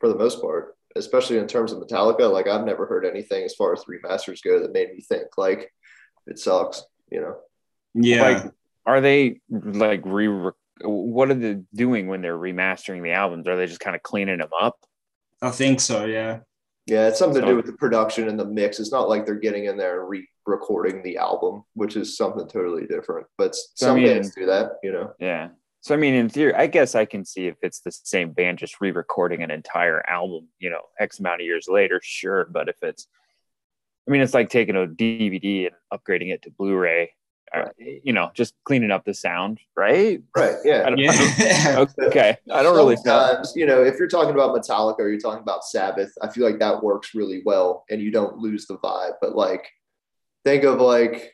for 0.00 0.08
the 0.08 0.16
most 0.16 0.40
part, 0.40 0.73
especially 0.96 1.38
in 1.38 1.46
terms 1.46 1.72
of 1.72 1.78
Metallica, 1.78 2.30
like 2.30 2.46
I've 2.46 2.64
never 2.64 2.86
heard 2.86 3.04
anything 3.04 3.44
as 3.44 3.54
far 3.54 3.72
as 3.72 3.84
remasters 3.84 4.42
go 4.42 4.60
that 4.60 4.72
made 4.72 4.92
me 4.94 5.00
think 5.00 5.36
like 5.36 5.72
it 6.26 6.38
sucks. 6.38 6.82
You 7.10 7.20
know? 7.20 7.36
Yeah. 7.94 8.22
Like, 8.22 8.52
are 8.86 9.00
they 9.00 9.40
like 9.50 10.02
re? 10.04 10.50
What 10.82 11.30
are 11.30 11.34
they 11.34 11.60
doing 11.74 12.08
when 12.08 12.20
they're 12.22 12.36
remastering 12.38 13.02
the 13.02 13.12
albums? 13.12 13.46
Are 13.46 13.56
they 13.56 13.66
just 13.66 13.80
kind 13.80 13.94
of 13.94 14.02
cleaning 14.02 14.38
them 14.38 14.50
up? 14.60 14.76
I 15.40 15.50
think 15.50 15.80
so. 15.80 16.04
Yeah. 16.04 16.40
Yeah, 16.86 17.08
it's 17.08 17.18
something 17.18 17.40
to 17.40 17.48
do 17.48 17.56
with 17.56 17.64
the 17.66 17.72
production 17.72 18.28
and 18.28 18.38
the 18.38 18.44
mix. 18.44 18.78
It's 18.78 18.92
not 18.92 19.08
like 19.08 19.24
they're 19.24 19.36
getting 19.36 19.64
in 19.66 19.78
there 19.78 20.00
and 20.00 20.08
re-recording 20.10 21.02
the 21.02 21.16
album, 21.16 21.64
which 21.72 21.96
is 21.96 22.14
something 22.16 22.46
totally 22.46 22.86
different. 22.86 23.26
But 23.38 23.54
So, 23.54 23.86
I 23.86 23.88
some 23.88 23.96
mean- 23.96 24.06
bands 24.08 24.34
do 24.34 24.44
that, 24.46 24.72
you 24.82 24.92
know. 24.92 25.12
Yeah. 25.18 25.48
So 25.84 25.94
I 25.94 25.98
mean, 25.98 26.14
in 26.14 26.30
theory, 26.30 26.54
I 26.54 26.66
guess 26.66 26.94
I 26.94 27.04
can 27.04 27.26
see 27.26 27.46
if 27.46 27.56
it's 27.60 27.80
the 27.80 27.92
same 27.92 28.32
band 28.32 28.56
just 28.56 28.80
re-recording 28.80 29.42
an 29.42 29.50
entire 29.50 30.02
album, 30.08 30.48
you 30.58 30.70
know, 30.70 30.80
X 30.98 31.18
amount 31.18 31.42
of 31.42 31.44
years 31.46 31.66
later, 31.68 32.00
sure. 32.02 32.48
But 32.50 32.70
if 32.70 32.76
it's, 32.80 33.06
I 34.08 34.10
mean, 34.10 34.22
it's 34.22 34.32
like 34.32 34.48
taking 34.48 34.76
a 34.76 34.86
DVD 34.86 35.66
and 35.66 35.76
upgrading 35.92 36.32
it 36.32 36.40
to 36.44 36.50
Blu-ray, 36.50 37.12
uh, 37.54 37.66
you 37.78 38.14
know, 38.14 38.30
just 38.32 38.54
cleaning 38.64 38.90
up 38.90 39.04
the 39.04 39.12
sound, 39.12 39.60
right? 39.76 40.22
Right. 40.34 40.54
I 40.54 40.58
Yeah. 40.64 40.88
don't, 40.88 40.98
Yeah. 41.38 41.84
okay, 42.06 42.38
I 42.50 42.62
don't 42.62 42.76
really 42.76 42.96
know. 43.04 43.26
Sometimes, 43.26 43.52
you 43.54 43.66
know, 43.66 43.84
if 43.84 43.98
you're 43.98 44.08
talking 44.08 44.32
about 44.32 44.56
Metallica 44.56 45.00
or 45.00 45.10
you're 45.10 45.20
talking 45.20 45.42
about 45.42 45.64
Sabbath, 45.66 46.14
I 46.22 46.30
feel 46.30 46.46
like 46.46 46.60
that 46.60 46.82
works 46.82 47.14
really 47.14 47.42
well 47.44 47.84
and 47.90 48.00
you 48.00 48.10
don't 48.10 48.38
lose 48.38 48.66
the 48.66 48.78
vibe. 48.78 49.16
But 49.20 49.36
like, 49.36 49.68
think 50.44 50.64
of 50.64 50.80
like 50.80 51.33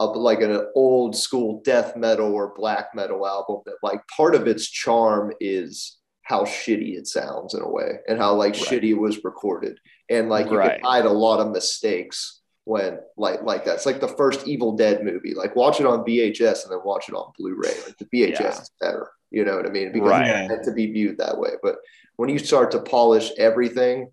a, 0.00 0.04
like 0.06 0.40
an 0.40 0.66
old 0.74 1.14
school 1.14 1.60
death 1.64 1.96
metal 1.96 2.32
or 2.34 2.54
black 2.56 2.86
metal 2.94 3.26
album 3.26 3.60
that 3.66 3.76
like 3.82 4.00
part 4.16 4.34
of 4.34 4.46
its 4.48 4.68
charm 4.68 5.32
is 5.40 5.98
how 6.22 6.44
shitty 6.44 6.96
it 6.96 7.06
sounds 7.06 7.54
in 7.54 7.60
a 7.60 7.68
way 7.70 7.98
and 8.08 8.18
how 8.18 8.34
like 8.34 8.54
Right. 8.54 8.62
shitty 8.62 8.90
it 8.90 8.94
was 8.98 9.22
recorded 9.24 9.78
and 10.08 10.28
like 10.28 10.50
you 10.50 10.56
Right. 10.56 10.80
can 10.80 10.84
hide 10.90 11.04
a 11.04 11.10
lot 11.12 11.40
of 11.40 11.52
mistakes 11.52 12.40
when 12.64 12.98
like 13.16 13.42
like 13.42 13.64
that. 13.64 13.76
It's 13.76 13.86
like 13.86 14.00
the 14.00 14.08
first 14.08 14.46
Evil 14.46 14.76
Dead 14.76 15.04
movie. 15.04 15.34
Like 15.34 15.54
watch 15.56 15.80
it 15.80 15.86
on 15.86 16.04
VHS 16.04 16.64
and 16.64 16.72
then 16.72 16.80
watch 16.84 17.08
it 17.08 17.14
on 17.14 17.32
Blu-ray. 17.38 17.74
Like 17.86 17.96
the 17.98 18.06
VHS 18.12 18.40
Yeah. 18.40 18.60
is 18.60 18.70
better. 18.80 19.10
You 19.30 19.44
know 19.44 19.56
what 19.56 19.66
I 19.66 19.70
mean? 19.70 19.92
Because 19.92 20.10
Right. 20.10 20.48
meant 20.48 20.64
to 20.64 20.72
be 20.72 20.90
viewed 20.92 21.18
that 21.18 21.38
way. 21.38 21.50
But 21.62 21.76
when 22.16 22.28
you 22.28 22.38
start 22.38 22.70
to 22.72 22.80
polish 22.80 23.30
everything, 23.38 24.10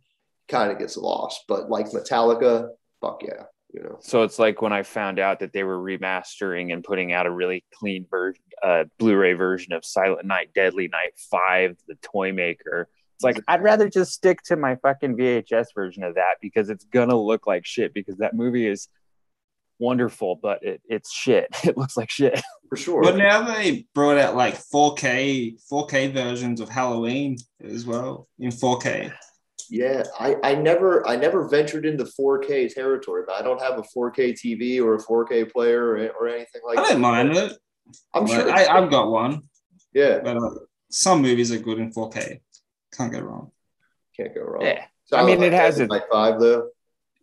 kind 0.47 0.71
of 0.71 0.79
gets 0.79 0.95
lost. 0.97 1.43
But 1.47 1.69
like 1.69 1.87
Metallica, 1.91 2.69
fuck 3.01 3.21
yeah, 3.23 3.43
you 3.77 3.83
know. 3.83 3.97
So 4.01 4.23
it's 4.23 4.39
like 4.39 4.61
when 4.61 4.73
I 4.73 4.83
found 4.83 5.19
out 5.19 5.39
that 5.39 5.53
they 5.53 5.63
were 5.63 5.77
remastering 5.77 6.73
and 6.73 6.83
putting 6.83 7.13
out 7.13 7.25
a 7.25 7.31
really 7.31 7.63
clean 7.73 8.05
version, 8.09 8.41
uh, 8.63 8.85
Blu-ray 8.97 9.33
version 9.33 9.73
of 9.73 9.85
Silent 9.85 10.25
Night, 10.25 10.49
Deadly 10.55 10.87
Night 10.87 11.13
Five, 11.29 11.77
the 11.87 11.95
Toy 12.01 12.33
Maker. 12.33 12.89
It's 13.15 13.23
like 13.23 13.39
I'd 13.47 13.63
rather 13.63 13.89
just 13.89 14.13
stick 14.13 14.41
to 14.43 14.55
my 14.55 14.75
fucking 14.77 15.17
VHS 15.17 15.67
version 15.73 16.03
of 16.03 16.15
that 16.15 16.35
because 16.41 16.69
it's 16.69 16.85
gonna 16.85 17.19
look 17.19 17.47
like 17.47 17.65
shit. 17.65 17.93
Because 17.93 18.17
that 18.17 18.35
movie 18.35 18.67
is 18.67 18.87
wonderful, 19.79 20.39
but 20.41 20.63
it, 20.63 20.81
it's 20.87 21.13
shit. 21.13 21.47
It 21.63 21.77
looks 21.77 21.97
like 21.97 22.09
shit. 22.09 22.41
For 22.69 22.77
sure. 22.77 23.03
But 23.03 23.17
now 23.17 23.43
they 23.43 23.85
brought 23.93 24.17
out 24.17 24.35
like 24.35 24.55
4K 24.55 25.57
4K 25.71 26.13
versions 26.13 26.61
of 26.61 26.69
Halloween 26.69 27.37
as 27.63 27.85
well 27.85 28.27
in 28.39 28.49
4K. 28.49 29.13
Yeah, 29.69 30.03
I, 30.19 30.35
I 30.43 30.55
never 30.55 31.07
I 31.07 31.15
never 31.15 31.47
ventured 31.47 31.85
into 31.85 32.03
4K 32.05 32.73
territory, 32.73 33.23
but 33.27 33.35
I 33.35 33.41
don't 33.41 33.61
have 33.61 33.77
a 33.79 33.83
4K 33.83 34.33
TV 34.33 34.81
or 34.83 34.95
a 34.95 34.97
4K 35.03 35.51
player 35.51 35.83
or, 35.91 36.07
or 36.19 36.27
anything 36.27 36.61
like 36.65 36.77
I 36.79 36.81
that. 36.83 36.87
I 36.89 36.91
don't 36.93 37.01
mind 37.01 37.35
it. 37.37 37.53
I'm 38.13 38.25
Like, 38.25 38.41
sure. 38.41 38.51
I, 38.51 38.65
I've 38.67 38.89
got 38.89 39.09
one, 39.09 39.41
yeah, 39.93 40.19
but 40.23 40.37
uh, 40.37 40.49
some 40.89 41.21
movies 41.21 41.51
are 41.51 41.59
good 41.59 41.79
in 41.79 41.91
4K. 41.91 42.41
Can't 42.95 43.11
go 43.11 43.19
wrong. 43.19 43.51
can't 44.15 44.33
go 44.33 44.41
wrong. 44.41 44.65
Yeah. 44.65 44.85
So 45.05 45.17
I 45.17 45.25
mean, 45.25 45.41
it 45.43 45.53
has 45.53 45.77
Deadly 45.77 45.97
a- 45.97 45.99
Night 45.99 46.07
five 46.11 46.39
though. 46.39 46.69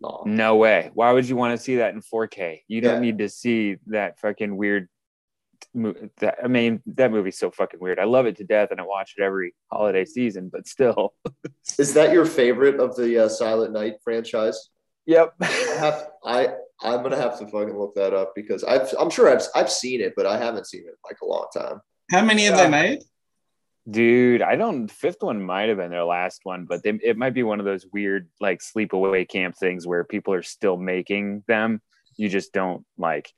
No. 0.01 0.23
No 0.27 0.57
way. 0.57 0.91
Why 0.95 1.13
would 1.13 1.27
you 1.29 1.37
want 1.37 1.57
to 1.57 1.63
see 1.63 1.77
that 1.77 1.95
in 1.95 2.01
4K? 2.03 2.63
You 2.69 2.81
don't 2.81 2.95
Yeah. 2.95 3.01
need 3.01 3.19
to 3.19 3.29
see 3.29 3.77
that 3.87 4.19
fucking 4.19 4.57
weird. 4.57 4.89
Mo- 5.75 5.95
That 6.19 6.37
I 6.43 6.49
mean, 6.49 6.83
that 6.87 7.11
movie's 7.11 7.39
so 7.39 7.51
fucking 7.51 7.81
weird. 7.81 7.99
I 7.99 8.05
love 8.05 8.27
it 8.27 8.37
to 8.37 8.45
death, 8.45 8.71
and 8.71 8.81
I 8.81 8.85
watch 8.85 9.15
it 9.17 9.23
every 9.23 9.55
holiday 9.73 10.05
season. 10.05 10.49
But 10.53 10.67
still, 10.67 11.15
Is 11.79 11.95
that 11.95 12.13
your 12.13 12.27
favorite 12.27 12.81
of 12.81 12.97
the 12.97 13.25
uh, 13.25 13.29
Silent 13.29 13.73
Night 13.73 13.95
franchise? 14.03 14.71
yep. 15.07 15.35
I 15.41 15.47
have 15.79 16.07
I 16.25 16.49
I'm 16.83 17.03
gonna 17.03 17.17
have 17.17 17.39
to 17.39 17.47
fucking 17.47 17.79
look 17.79 17.95
that 17.97 18.15
up 18.15 18.33
because 18.35 18.65
I've 18.65 18.93
I'm 18.99 19.11
sure 19.11 19.29
I've 19.31 19.43
I've 19.55 19.71
seen 19.71 20.01
it, 20.01 20.15
but 20.17 20.27
I 20.27 20.39
haven't 20.39 20.67
seen 20.67 20.83
it 20.83 20.89
in 20.89 20.95
like 21.05 21.21
a 21.23 21.27
long 21.27 21.47
time. 21.57 21.81
How 22.11 22.25
many 22.25 22.45
have 22.45 22.55
Yeah. 22.57 22.65
they 22.65 22.71
made? 22.71 22.99
Dude, 23.91 24.41
I 24.41 24.57
don't. 24.57 24.91
Fifth 24.91 25.19
one 25.23 25.43
might 25.43 25.69
have 25.69 25.77
been 25.77 25.91
their 25.91 26.05
last 26.05 26.41
one, 26.45 26.65
but 26.65 26.83
they, 26.83 26.99
it 27.03 27.19
might 27.19 27.35
be 27.35 27.43
one 27.43 27.61
of 27.61 27.67
those 27.67 27.87
weird 27.93 28.29
like 28.41 28.61
sleepaway 28.61 29.29
camp 29.29 29.57
things 29.59 29.87
where 29.87 30.05
people 30.05 30.33
are 30.33 30.43
still 30.43 30.79
making 30.79 31.45
them. 31.49 31.83
You 32.17 32.31
just 32.31 32.55
don't 32.55 32.87
like 32.97 33.31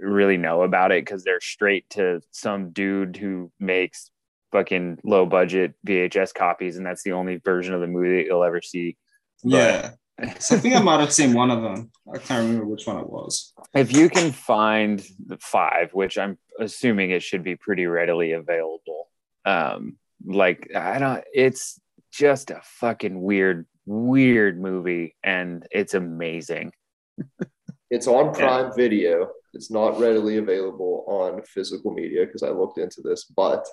really 0.00 0.36
know 0.36 0.62
about 0.62 0.92
it 0.92 1.04
because 1.04 1.24
they're 1.24 1.40
straight 1.40 1.88
to 1.90 2.20
some 2.30 2.70
dude 2.70 3.16
who 3.16 3.50
makes 3.60 4.10
fucking 4.52 4.98
low 5.04 5.26
budget 5.26 5.74
VHS 5.86 6.34
copies, 6.34 6.76
and 6.76 6.86
that's 6.86 7.02
the 7.02 7.12
only 7.12 7.36
version 7.36 7.74
of 7.74 7.80
the 7.80 7.86
movie 7.86 8.16
that 8.16 8.26
you'll 8.26 8.44
ever 8.44 8.62
see. 8.62 8.96
Yeah. 9.42 9.90
So 10.38 10.56
I 10.56 10.58
think 10.60 10.74
I 10.74 10.80
might 10.80 11.00
have 11.00 11.12
seen 11.12 11.34
one 11.34 11.50
of 11.50 11.60
them. 11.60 11.90
I 12.12 12.16
can't 12.16 12.42
remember 12.42 12.64
which 12.64 12.86
one 12.86 12.96
it 12.96 13.08
was. 13.08 13.52
If 13.74 13.94
you 13.94 14.08
can 14.08 14.32
find 14.32 15.04
the 15.26 15.36
five, 15.36 15.92
which 15.92 16.16
I'm 16.16 16.38
assuming 16.58 17.10
it 17.10 17.22
should 17.22 17.42
be 17.42 17.54
pretty 17.54 17.84
readily 17.84 18.32
available, 18.32 19.08
um, 19.44 19.98
like 20.24 20.74
I 20.74 20.98
don't, 20.98 21.22
it's 21.34 21.78
just 22.12 22.50
a 22.50 22.62
fucking 22.62 23.20
weird, 23.20 23.66
weird 23.84 24.58
movie, 24.58 25.14
and 25.22 25.66
it's 25.70 25.92
amazing. 25.92 26.72
It's 27.90 28.06
on 28.08 28.34
Prime 28.34 28.72
Video. 28.74 29.28
It's 29.56 29.70
not 29.70 29.98
readily 29.98 30.36
available 30.36 31.04
on 31.08 31.42
physical 31.42 31.92
media 31.92 32.26
because 32.26 32.42
I 32.44 32.50
looked 32.50 32.78
into 32.78 33.00
this, 33.02 33.24
but 33.24 33.66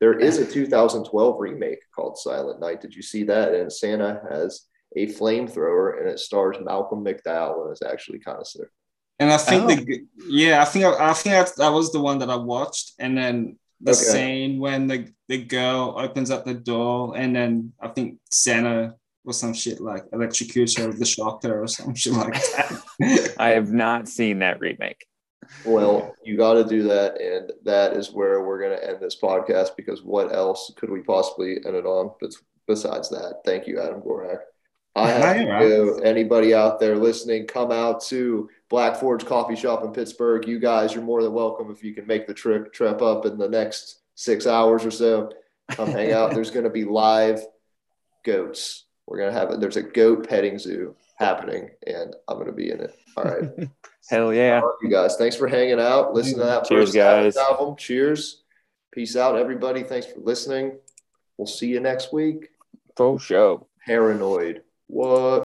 there 0.00 0.18
is 0.18 0.38
a 0.38 0.44
2012 0.44 1.36
remake 1.40 1.78
called 1.94 2.18
Silent 2.18 2.60
Night. 2.60 2.80
Did 2.80 2.94
you 2.94 3.02
see 3.02 3.22
that? 3.24 3.54
And 3.54 3.72
Santa 3.72 4.20
has 4.30 4.66
a 4.96 5.06
flamethrower 5.06 5.98
and 6.00 6.08
it 6.08 6.18
stars 6.18 6.56
Malcolm 6.62 7.04
McDowell 7.04 7.62
and 7.62 7.70
it's 7.72 7.82
actually 7.82 8.18
kind 8.18 8.38
of 8.40 8.46
sick. 8.46 8.68
And 9.20 9.30
I 9.32 9.36
think 9.36 9.62
Oh. 9.64 9.74
the 9.74 10.04
yeah, 10.28 10.60
I 10.62 10.64
think 10.64 10.84
I, 10.84 11.10
I 11.10 11.12
think 11.12 11.34
that, 11.34 11.56
that 11.56 11.72
was 11.72 11.90
the 11.92 12.00
one 12.00 12.18
that 12.20 12.30
I 12.30 12.36
watched, 12.36 12.92
and 12.98 13.16
then 13.18 13.58
the 13.80 13.90
Okay. 13.92 14.00
scene 14.02 14.58
when 14.60 14.86
the 14.86 15.12
the 15.28 15.42
girl 15.42 15.94
opens 15.98 16.30
up 16.30 16.44
the 16.44 16.54
door, 16.54 17.16
and 17.16 17.34
then 17.34 17.72
I 17.80 17.88
think 17.88 18.18
Santa 18.30 18.94
or 19.24 19.32
some 19.32 19.52
shit 19.54 19.80
like 19.80 20.04
electrocutes 20.12 20.78
her 20.78 20.86
with 20.88 21.00
the 21.00 21.04
shocker 21.04 21.60
or 21.62 21.66
some 21.66 21.94
shit 21.96 22.12
like 22.12 22.32
that. 22.34 23.34
I 23.38 23.48
have 23.58 23.70
not 23.72 24.06
seen 24.08 24.38
that 24.38 24.60
remake. 24.60 25.04
Well, 25.64 26.14
you 26.22 26.36
got 26.36 26.54
to 26.54 26.64
do 26.64 26.82
that. 26.84 27.20
And 27.20 27.52
that 27.64 27.94
is 27.94 28.12
where 28.12 28.44
we're 28.44 28.60
going 28.60 28.78
to 28.78 28.88
end 28.88 29.00
this 29.00 29.18
podcast 29.20 29.76
because 29.76 30.02
what 30.02 30.32
else 30.32 30.72
could 30.76 30.90
we 30.90 31.00
possibly 31.00 31.56
end 31.64 31.74
it 31.74 31.86
on? 31.86 32.12
Besides 32.66 33.08
that, 33.10 33.40
thank 33.44 33.66
you, 33.66 33.80
Adam 33.80 34.00
Gorak. 34.00 34.40
I 34.94 35.10
have 35.10 35.60
to. 35.60 36.00
Anybody 36.04 36.54
out 36.54 36.80
there 36.80 36.96
listening, 36.96 37.46
come 37.46 37.70
out 37.70 38.02
to 38.06 38.48
Black 38.68 38.96
Forge 38.96 39.24
Coffee 39.24 39.56
Shop 39.56 39.84
in 39.84 39.92
Pittsburgh. 39.92 40.46
You 40.46 40.58
guys, 40.58 40.92
you're 40.94 41.04
more 41.04 41.22
than 41.22 41.32
welcome 41.32 41.70
if 41.70 41.84
you 41.84 41.94
can 41.94 42.06
make 42.06 42.26
the 42.26 42.34
trip 42.34 42.72
trip 42.72 43.00
up 43.00 43.24
in 43.24 43.38
the 43.38 43.48
next 43.48 44.00
six 44.16 44.46
hours 44.46 44.84
or 44.84 44.90
so. 44.90 45.30
Come 45.70 45.90
hang 45.90 46.12
out. 46.12 46.32
There's 46.32 46.50
going 46.50 46.64
to 46.64 46.70
be 46.70 46.84
live 46.84 47.40
goats. 48.24 48.84
We're 49.08 49.18
gonna 49.18 49.32
have 49.32 49.50
it. 49.50 49.60
There's 49.60 49.78
a 49.78 49.82
goat 49.82 50.28
petting 50.28 50.58
zoo 50.58 50.94
happening, 51.16 51.70
and 51.86 52.14
I'm 52.28 52.38
gonna 52.38 52.52
be 52.52 52.70
in 52.70 52.80
it. 52.80 52.94
All 53.16 53.24
right. 53.24 53.48
Hell 54.08 54.32
yeah. 54.32 54.60
Love 54.60 54.74
you 54.82 54.88
guys. 54.88 55.16
Thanks 55.16 55.36
for 55.36 55.48
hanging 55.48 55.80
out. 55.80 56.14
Listen 56.14 56.38
to 56.38 56.44
that 56.44 56.64
Cheers, 56.64 56.86
first 56.88 56.94
guys. 56.96 57.36
album. 57.36 57.76
Cheers. 57.76 58.42
Peace 58.90 59.16
out, 59.16 59.36
everybody. 59.36 59.82
Thanks 59.82 60.06
for 60.06 60.20
listening. 60.20 60.78
We'll 61.36 61.46
see 61.46 61.68
you 61.68 61.80
next 61.80 62.12
week. 62.12 62.48
Full 62.96 63.18
show. 63.18 63.66
Paranoid. 63.86 64.62
What? 64.86 65.44